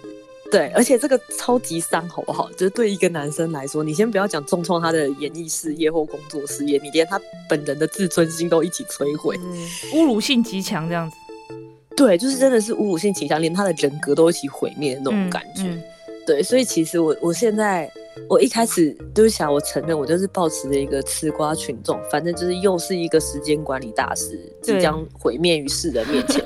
[0.54, 2.48] 对，而且这个超级伤，好不好？
[2.52, 9.36] 就是对一个男生来说，你先不要讲重创他的演艺事业或工作事业，你连他本人的自尊心都一起摧毁。
[9.42, 11.18] 嗯侮辱性极强这样子，
[11.98, 15.64] 对，就是真的是侮辱性极强，连他的人格都一起毁灭的那种嗯感觉。
[15.64, 15.84] 嗯
[16.26, 17.92] 对，所以其实我我现在
[18.30, 26.42] 我一开始就是想，我承认我就是抱持着一个吃瓜群众，反正就是又是一个时间管理大师即将毁灭于世人面前，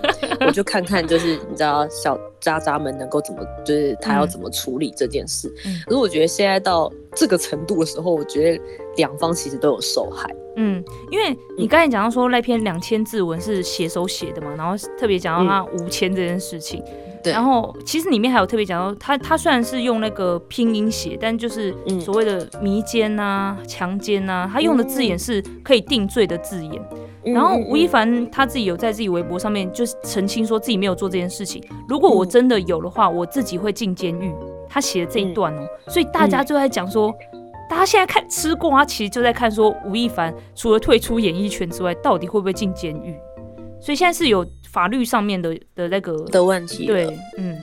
[0.48, 5.54] 我就看看就是你知道小渣渣们能够怎么，就是他要嗯怎么处理这件事。
[5.66, 8.64] 嗯可是我觉得现在到这个程度的时候，我觉得
[8.96, 10.34] 两方其实都有受害。
[10.56, 10.82] 嗯，
[11.12, 16.82] 因为你刚才讲到说那篇两千字文是写手写的嘛，然后特别讲到他无签这件事情，
[17.28, 26.74] 对然后其实里面还有特别讲到他他虽然是用那个拼音写，但就是嗯所谓的迷奸啊、强奸啊，他用的字眼是可以定罪的字眼。
[27.24, 34.34] 然后吴亦嗯凡他自己有在自己微博上面就是澄清说自己没有做这件事情，如果我真的有的话，我自己会进监狱。
[34.70, 37.13] 他写的这一段哦，所以大家就在讲说，
[37.70, 43.16] 大家现在看吃瓜，其实就在看说吴亦凡除了退出演艺圈之外，到底会不会进监狱？
[43.80, 44.46] 所以现在是有
[44.78, 47.60] 法律上面的的那个的问题对，嗯，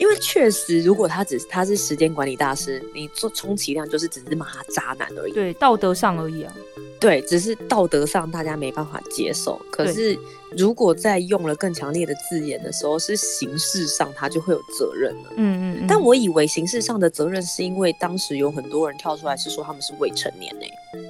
[0.00, 5.32] 因为确实，如果他只是他是时间管理大师，你做充其量就是只是骂他渣男而已。
[5.32, 6.52] 对，道德上而已啊。
[6.98, 9.64] 对，只是道德上大家没办法接受。
[9.70, 10.18] 可是
[10.56, 15.30] 如果在用了更强烈的字眼的时候，是形式上他就会有责任了。
[15.36, 15.86] 嗯嗯嗯。
[15.86, 20.66] 但我以为形式上的责任是因为当时有很多人跳出来是说他们是未成年呢、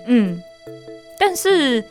[0.06, 0.42] 嗯，
[1.18, 1.82] 但是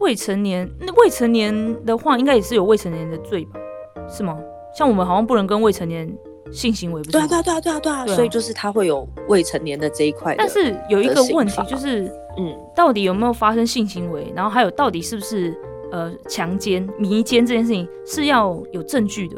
[0.00, 3.60] 未成年，那未成年的话，应该也是有未成年的罪吧？
[4.08, 4.38] 是吗？
[4.76, 6.10] 像我们好像不能跟未成年
[6.52, 7.12] 性行为，不是？
[7.12, 10.34] 对啊，对啊，对啊，对啊，对啊，所以就是他会有未成年的这一块。
[10.36, 12.02] 但是有一个问题就是，
[12.38, 15.54] 嗯，到底有没有发生性行为，然后还有到底是不是
[15.90, 19.36] 呃强奸、迷奸这件事情是要有证据的。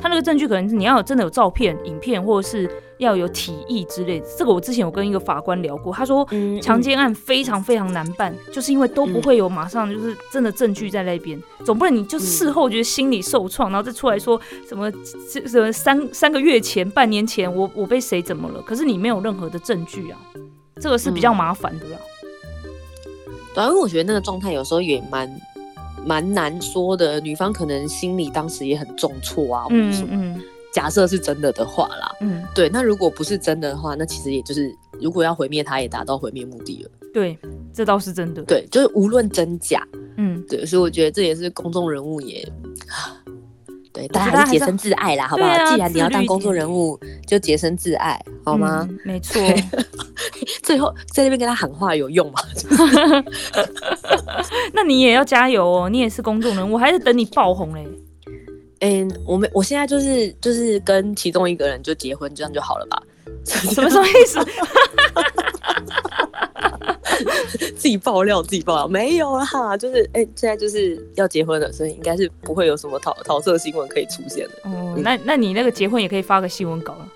[0.00, 4.26] 他那个证据可能是你要有真的有照片、影片，或者是要有体液之类的。
[4.38, 14.90] 这个我之前有跟一个法官聊过，他说嗯强奸案非常非常难办，就是因为都不会有马上就是真的证据在那边，总不能你就事后觉得心理受创，然后再出来说什么
[15.32, 20.18] 这什么三三个月前、半年前我我被谁怎么了，可是你没有任何的证据啊，
[20.80, 21.98] 这个是比较麻烦的啦。
[23.54, 25.28] 对啊，因为我觉得那个状态有时候也蛮
[26.04, 30.36] 蛮难说的，女方可能心里当时也很重挫啊，或者什嗯么。
[30.36, 36.90] 嗯假设是真的的话啦，嗯，对，那如果不是真的的话，那其实也就是如果要毁灭他，也达到毁灭目的了。
[37.12, 37.36] 对，
[37.74, 38.40] 这倒是真的。
[38.44, 39.84] 对，就是无论真假，
[40.16, 42.48] 嗯，对，所以我觉得这也是公众人物也。
[43.92, 45.48] 对，大家还是洁身自爱啦，好不好？
[45.50, 48.86] 啊既然你要当公众人物，就洁身自爱，好吗？
[48.88, 49.42] 嗯没错。
[50.62, 52.38] 最后在那边跟他喊话有用吗？
[54.72, 57.86] 那你也要加油哦，你也是公众人物，我还是等你爆红嘞。
[58.80, 63.02] 嗯，我们我现在就是就是跟其中一个人就结婚，这样就好了吧？
[63.44, 64.38] 什么什么意思？
[67.76, 74.52] 自己爆料，自己爆料，没有啦，就是哎、现在就是要结婚了，所以应该是不会有什么桃桃色新闻可以出现的。
[74.64, 77.08] 哦，那那你那个结婚也可以发个新闻稿了，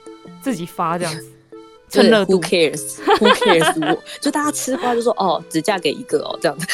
[0.43, 1.34] 自己发这样子，就是
[1.95, 2.41] 趁热 Who 度。
[2.41, 3.75] cares？Who cares？
[3.95, 6.67] 我就大家吃瓜就说哦，只嫁给一个哦，这样子。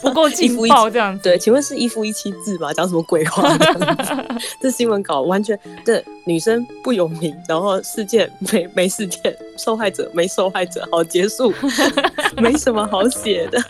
[0.00, 1.22] 不够劲爆这样子。
[1.22, 2.72] 对，请问是一夫一妻制吗？
[2.72, 3.56] 讲什么鬼话？
[4.60, 11.52] 这新闻稿完全对女生不有名，然后事件没没事件，受害者没受害者，好结束，
[12.38, 13.62] 没什么好写的。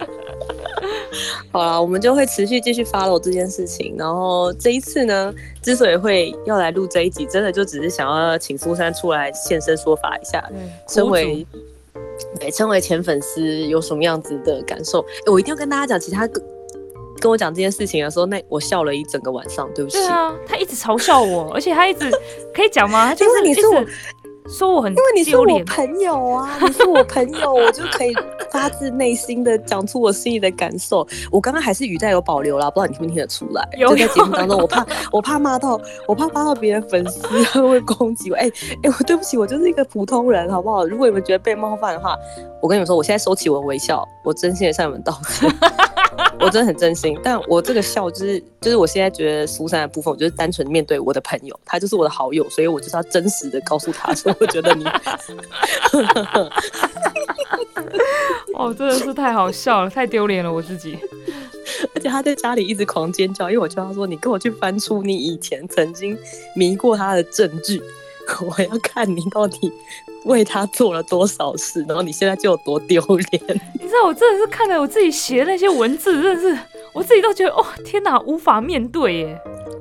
[1.53, 3.95] 好了，我们就会持续继续 follow 这件事情。
[3.99, 10.43] 然后这一次呢，之所以会要来录这一集，真的就只是想要请苏珊出来现身说法一下。
[10.89, 11.47] 身为
[12.39, 15.05] 对，身为前粉丝有什么样子的感受？
[15.27, 16.43] 我一定要跟大家讲，其他跟
[17.21, 19.69] 跟我讲这件事情的时候，那我笑了一整个晚上。
[19.75, 19.99] 对不起。
[19.99, 22.11] 对啊，他一直嘲笑我， 而且他一直
[22.55, 23.15] 可以讲吗？
[23.17, 23.85] 就是你是我。
[24.49, 28.13] 说我很因为你是我朋友啊，你是我朋友，我就可以
[28.53, 31.07] 发自内心的讲出我心里的感受。
[31.31, 33.67] 我刚刚还是语带有保留啦，不知道你听不听得出来？
[33.79, 37.27] 就在节目当中，我怕 我怕骂到我怕发到别人粉丝
[37.67, 38.37] 会攻击我。
[38.37, 38.51] 哎
[38.83, 40.85] 哎，我对不起，我就是一个普通人，好不好？
[40.85, 42.15] 如果你们觉得被冒犯的话，
[42.61, 45.51] 我跟你们说，我现在收起我的微笑，我真心的向你们道歉。
[46.41, 54.85] 我真的很真心，但我这个笑就是就是我现在觉得苏珊的部分，我就是单纯面对我的朋友，他就是我的好友，所以我就是要真实的告诉他，所以我觉得你，
[58.69, 60.99] 哦，真的是太好笑了，太丢脸了我自己，
[61.95, 66.17] 而且他在家里一直狂尖叫，因为我叫他说你跟我去翻出你以前曾经
[66.55, 67.83] 迷过他的证据，
[68.41, 69.73] 我要看你到底。
[70.25, 73.03] 为他做了多少事，然后你现在就有多丢
[73.33, 73.43] 脸？
[73.75, 76.57] 你知道我真的是看了我自己写的那些文字，真的是
[76.93, 79.41] 我自己都觉得哦，天哪，无法面对耶，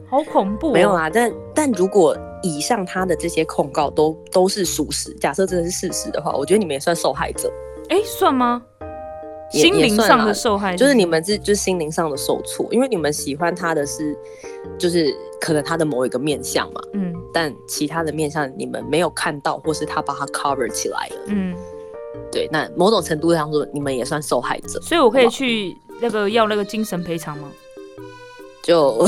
[0.10, 0.74] 好恐怖。
[0.74, 7.48] 没有啊，但但如果以上他的这些控告都都是属实，假设真的是事实的话，我觉得你们也算受害者。
[7.90, 8.64] 哎，算吗？
[9.52, 14.18] 心灵上的受害，就是你们是就是心灵上的受挫，因为你们喜欢他的是，
[14.78, 21.56] 就是可能他的某一个面相嘛，嗯，但其他的面相你们没有看到，或是他把它 cover 起来了，嗯，
[22.32, 27.52] 对，那某种程度上说，你们也算受害者，所以我可以去那个要那个精神赔偿吗？
[28.64, 29.08] 就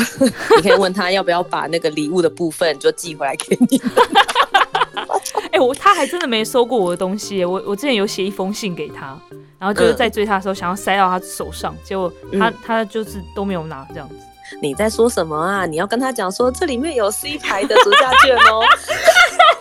[0.58, 3.80] 你可以问他要不要把那个礼物的部分就寄回来给你。
[5.52, 9.16] 哎，我他还真的没收过我的东西，我我之前有写一封信给他。
[9.64, 14.16] 然后就是在追他的时候，想要塞到他手上，结果他他就是都没有拿这样子。
[14.61, 15.66] 你在说什么啊？
[15.66, 18.59] 你要跟他讲说，这里面有 C 牌的折价券哦。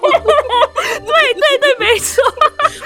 [0.03, 2.21] 对对对，没错。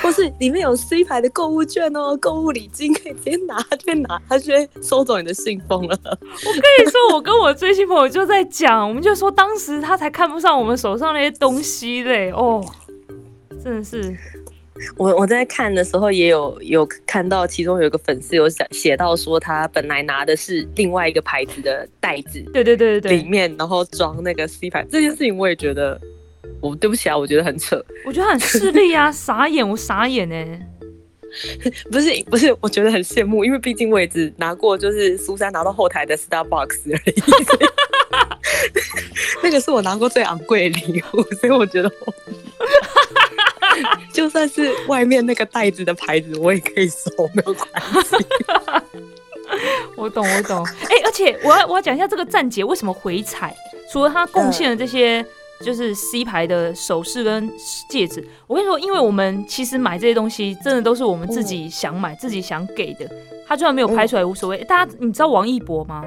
[0.02, 5.98] 或是里面有 C 牌的购物券哦，购物礼金可以直接拿，直接拿，他就会收走你的信封了。
[6.04, 12.30] 我跟你说，我跟我追星朋友就在讲，我们就说当时他才看不上我们手上那些东西嘞。
[12.32, 12.62] 哦，
[13.64, 14.14] 真的是。
[14.97, 26.01] 我我在看的时候也有有看到，其中有一个粉丝有写写到说，他本来拿的是另外一个牌子的袋子，对对对对里面然后装那个 C 牌，这件事情我也觉得，
[26.61, 30.59] 我对不起啊，我觉得很扯，我觉得很势利啊， 傻眼，我傻眼呢。
[31.93, 37.22] 不是不是，我觉得很羡慕，因为毕竟我也只拿过就是苏珊拿到后台的 Starbucks 而已，
[39.43, 41.93] 那个是我拿过最昂贵的礼物，所以我觉得。
[44.12, 47.68] 就算是外面那个袋子的牌子，我也可以收，没有关
[48.05, 48.16] 系。
[49.97, 50.64] 我懂，我懂。
[50.64, 53.55] 哎，而且我要我要讲一下这个站姐为什么回踩，
[53.93, 55.24] 除了她贡献了这些
[55.64, 57.51] 就是 C 牌的首饰跟
[57.89, 58.27] 戒指。
[58.47, 63.09] 我跟你说，因为我们其实买这些东西，真的都是我们自己想买、自己想给的。
[63.47, 64.62] 他就算没有拍出来无所谓。
[64.64, 66.05] 大家你知道王一博吗？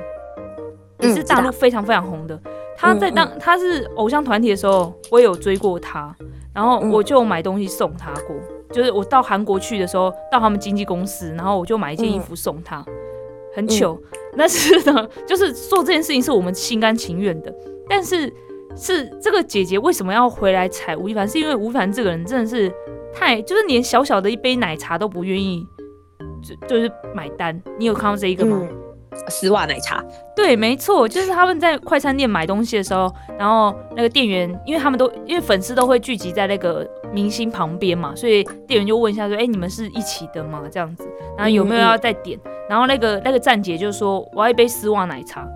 [1.00, 2.38] 也是大陆非常非常红的。
[2.80, 6.16] 他在当他是偶像团体的时候，我也有追过他。
[6.54, 8.36] 然后我就买东西送他过，
[8.72, 12.84] 就是我到韩国去的时候，到他们经纪公司，然后我就买一件衣服送他，
[13.54, 13.98] 很糗。
[14.36, 17.54] 但是呢，就是做这件事情是我们心甘情愿的。
[17.88, 18.34] 但是
[18.76, 21.28] 是这个姐姐为什么要回来踩吴亦凡？
[21.28, 22.72] 是因为吴亦凡这个人真的是
[23.14, 25.66] 太，就是连小小的一杯奶茶都不愿意，
[26.42, 27.62] 就就是买单。
[27.78, 28.68] 你有看到这一个吗？
[29.28, 30.04] 丝袜奶茶，
[30.36, 41.04] 对，没错，就是他们在快餐店买东西的时候，然后那个店员，因为他们都因为粉丝都会聚集在那个明星旁边嘛，所以店员就问一下说：“哎，你们是一起的吗？”这样子，
[41.38, 42.40] 然后有没有要再点？
[42.70, 45.48] 然后那个那个站姐就说：“我要一杯丝袜奶茶。”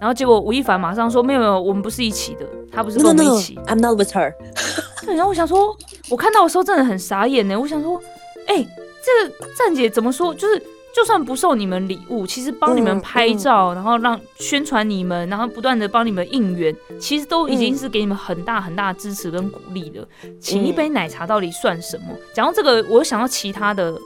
[0.00, 3.56] 然后结果吴亦凡马上说：“没有没有，我们不是一起的，他不是跟我们一起。
[3.66, 4.32] ”I'm not with her。
[5.06, 5.76] 然后我想说，
[6.10, 7.58] 我看到的时候真的很傻眼呢。
[7.58, 8.00] 我想说，
[8.46, 8.66] 哎，
[9.04, 10.34] 这个站姐怎么说？
[10.34, 10.62] 就是。
[10.94, 20.06] 就算不送你们礼物，其实帮你们拍照，然后让宣传你们，然后不断的帮你们应援，其实都已经是给你们很大很大的支持跟鼓励了。
[20.38, 22.14] 请一杯奶茶到底算什么？
[22.34, 23.98] 讲到这个，我又想到其他的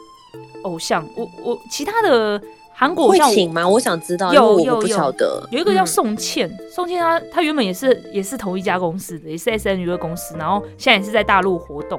[0.62, 2.40] 偶像，我我其他的
[2.78, 3.66] 韩国会请吗？
[3.66, 5.42] 我想知道，有有不晓得。
[5.50, 11.98] 有一个叫嗯宋茜，宋茜她她原本也是也是同一家公司的，也是 S N 娱乐公司，然后现在也是在大陆活动。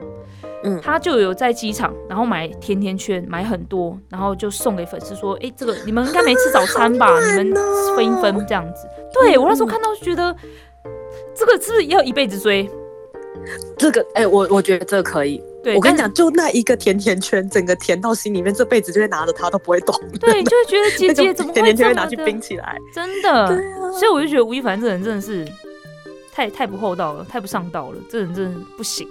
[0.63, 7.09] 嗯她就有在机场，然后买甜甜圈，买很多，然后就送给粉丝说：“哎、这个你们应该没吃早餐吧？
[7.21, 7.55] 你们
[7.95, 10.36] 分一分这样子。”对我那时候看到就觉得，
[11.36, 12.69] 这个是不是要一辈子追？
[13.80, 15.41] 这个，哎、我我觉得这个可以。
[15.63, 19.93] 对，我跟你讲，就那一个甜甜圈，整个甜到心里面，这辈子就会拿着它都不会动。
[20.19, 22.15] 对，就会觉得姐那个姐怎么甜会甜圈会拿去？
[22.17, 22.77] 冰起来。
[22.93, 25.45] 真的，对啊，所以我就觉得吴亦凡这人真的是
[26.31, 29.07] 太太不厚道了，太不上道了，这人真的不行。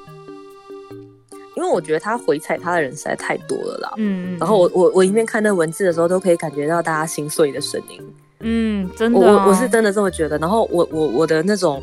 [1.57, 3.93] 因为我觉得他回踩他的人实在太多了啦。
[3.97, 8.15] 嗯，然后我我我一面看那文字的时候，都可以感觉到大家心碎的声音。
[8.41, 10.37] 嗯，真的我我是真的这么觉得。
[10.37, 11.83] 然后我我我的那种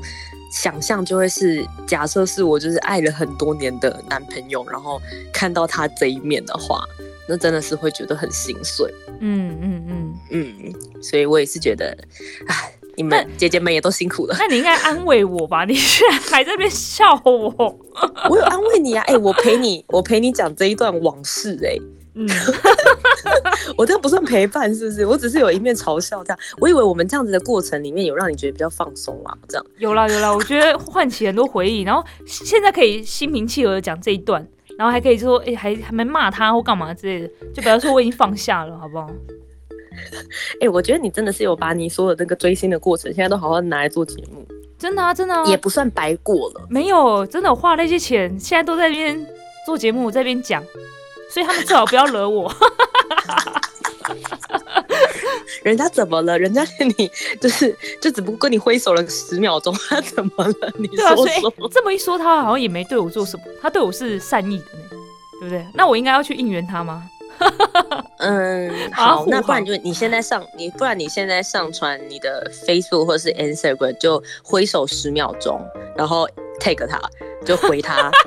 [0.54, 5.02] 想象就会是，假设是我就是爱了很多年的男朋友，然后
[5.34, 6.86] 看到他这一面的话，
[7.28, 8.94] 那真的是会觉得很心碎。
[9.20, 10.20] 嗯嗯嗯。
[10.30, 11.98] 嗯，所以我也是觉得，
[12.46, 14.36] 哎，你们姐姐们也都辛苦了。
[14.38, 15.66] 那你应该安慰我吧？
[15.66, 17.80] 你居然还在那边笑我。
[18.30, 21.76] 我有安慰你啊，哎、我陪你，我陪你讲这一段往事、哎，
[22.16, 22.28] 嗯，
[23.78, 25.06] 我这样不算陪伴，是不是？
[25.06, 26.40] 我只是有一面嘲笑这样。
[26.60, 29.66] 我以为我们这样子的过程里面有让你觉得比较放松啊，这样。
[29.78, 34.48] 有啦有啦，我觉得唤起很多回忆，然后现在可以心平气和的讲这一段，
[34.78, 39.10] 然后还可以说，哎、还还没骂他或干嘛之类的，就比方说我已经放下了，好不好？
[40.62, 44.46] 哎、我觉得你真的是有把你所有那个追星的过程，现在都好好拿来做节目，
[44.78, 46.68] 真的啊，真的啊，也不算白过了。
[46.70, 49.28] 没有，真的我花那些钱，现在都在那边
[49.66, 50.64] 做节目，在那边讲，
[51.30, 52.54] 所以他们最好不要惹我。
[55.64, 56.38] 人家怎么了？
[56.38, 57.10] 人家跟你
[57.40, 60.74] 就是就只不过跟你挥手了十秒钟，他怎么了？
[60.78, 61.26] 你说、说。
[61.26, 64.84] 欸这么一说，他好像也没对我做什么，他对我是善意的呢，
[65.40, 65.66] 对不对？
[65.74, 67.04] 那我应该要去应援他吗？
[68.20, 75.62] 嗯， 好，那不然就你现在上你，不然你现在上传你的 Facebook 或是 Instagram，就挥手十秒钟，
[75.96, 76.28] 然后
[76.60, 77.00] take 他，
[77.46, 78.12] 就回他，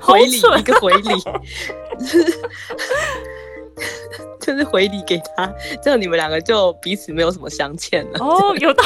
[0.00, 1.08] 好回礼一个回礼，
[4.40, 8.18] 就是回礼给他，这样你们两个就彼此没有什么相欠了。
[8.20, 8.82] 哦，有道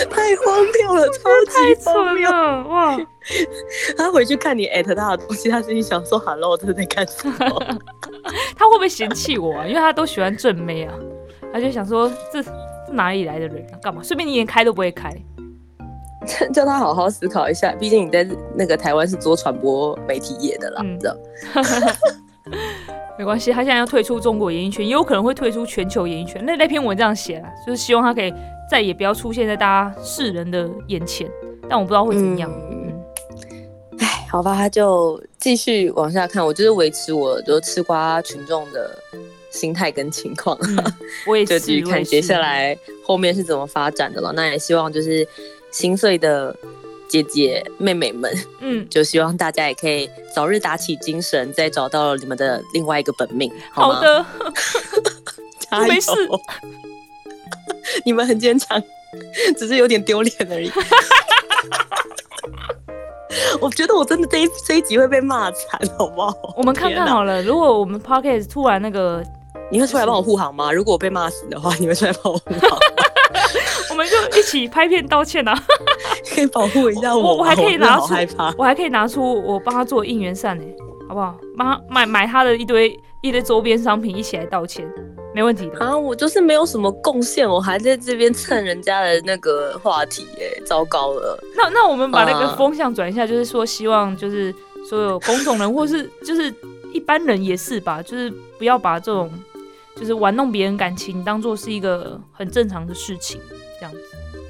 [0.10, 2.30] 太荒谬了，超级荒蠢谬！
[2.30, 2.96] 了哇！
[3.96, 7.36] 他回去看你艾特他的东西，他心里想说：“Hello，这是在干什么？”
[8.56, 9.66] 他会不会嫌弃我啊？
[9.66, 10.94] 因为他都喜欢正妹啊，
[11.52, 12.50] 他就想说这这
[12.92, 13.78] 哪里来的人啊？
[13.82, 14.02] 干嘛？
[14.02, 15.12] 顺便你连开都不会开。
[16.52, 21.16] 叫他好好思考一下，毕竟你在那个台湾是做传播媒体业的啦，嗯这样。
[23.18, 26.44] 没关系，他现在要退出中国演艺圈，也有可能会退出全球演艺圈。
[26.44, 28.32] 那那篇文这样写了，就是希望他可以
[28.70, 31.30] 再也不要出现在大家世人的眼前。
[31.68, 32.50] 但我不知道会怎样。
[32.70, 38.96] 嗯嗯哎，好吧，他就继续往下看，我就是维持我就吃瓜群众的
[39.50, 40.92] 心态跟情况，嗯，
[41.26, 42.38] 我也， 就继续看接下。
[42.38, 44.32] 来后面是怎么发展的了。
[44.32, 45.26] 那也希望就是
[45.70, 46.54] 心碎的
[47.08, 53.94] 姐姐妹妹们，嗯，就希望大家也可以早日打起精神，再找到你们的另外一个本命，好吗？
[53.96, 54.26] 好的，
[55.70, 56.10] 加油没事，
[58.04, 58.82] 你们很坚强，
[59.56, 60.70] 只是有点丢脸而已。
[63.60, 66.32] 我觉得我真的这一这一集会被骂惨，好不好？
[66.56, 67.42] 我们看看好了。
[67.42, 69.22] 如果我们 podcast 突然那个，
[69.70, 70.72] 你会出来帮我护航吗？
[70.72, 72.70] 如果我被骂死的话，你会出来帮我护航？
[73.90, 75.54] 我们就一起拍片道歉啊！
[76.32, 78.14] 可以保护一下我吗我还可以拿出。
[78.56, 80.64] 我还可以拿出我帮他做应援扇呢，
[81.08, 81.36] 好不好？
[81.56, 82.88] 帮他买买他的一堆
[83.20, 84.88] 一堆周边商品，一起来道歉，
[85.34, 85.84] 没问题的。
[85.84, 91.38] 啊，我就是没有什么贡献，我还在这边蹭人家的那个话题、耶，糟糕了。
[91.56, 94.54] 那那我们把那个啊风向转一下，就是说希望就是
[94.88, 96.52] 所有公众人或是就是
[96.92, 99.30] 一般人也是吧，就是不要把这种
[99.96, 103.40] 就是玩弄别人感情当做是一个很正常的事情，
[103.80, 103.98] 这样子。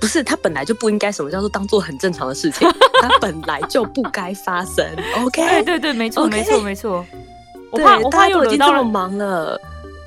[0.01, 2.69] 不是，他本来就不应该什么叫做当做很正常的事情，
[3.03, 4.87] 他本来就不该发生。
[5.25, 7.05] OK，对对对，没错没错没错。
[7.71, 9.61] 我对，怕我怕大家都已经这么又惹到，忙了。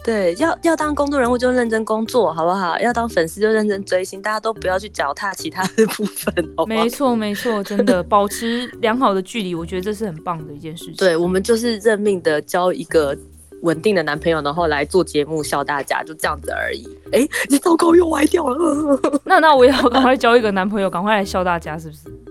[0.04, 2.80] 对，要要当工作人物就认真工作，好不好？
[2.80, 6.90] 要当粉丝就认真追星，大家都不要去脚踏其他的部分，好不好没？
[6.90, 10.96] 错没错，真的保持良好的距离，我觉得这是很棒的一件事情。
[10.96, 13.16] 对，我们就是认命的交一个
[13.62, 16.84] 稳定的男朋友，然后来做节目笑大家，就这样子而已。
[17.12, 22.31] 哎，你糟糕又歪掉了， 那那我也要赶快交一个男朋友，赶快来笑大家，是不是？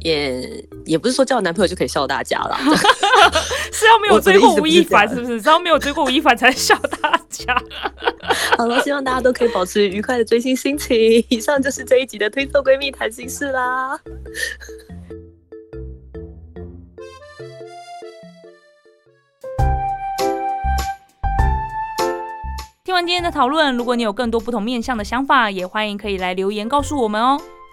[0.00, 2.56] 也也不是说交男朋友就可以笑大家了，
[3.72, 5.40] 是要没有追过吴亦凡是不是？
[5.40, 7.54] 只要没有追过吴亦凡才笑大家。
[8.56, 10.96] 好了，希望大家都可以保持愉快的追星心情。
[11.28, 13.98] 以上就是这一集的推特闺蜜谈心事啦。
[22.84, 27.40] 听完今天的讨论，如果你有更多不同面向的想法，也欢迎可以来留言告诉我们哦。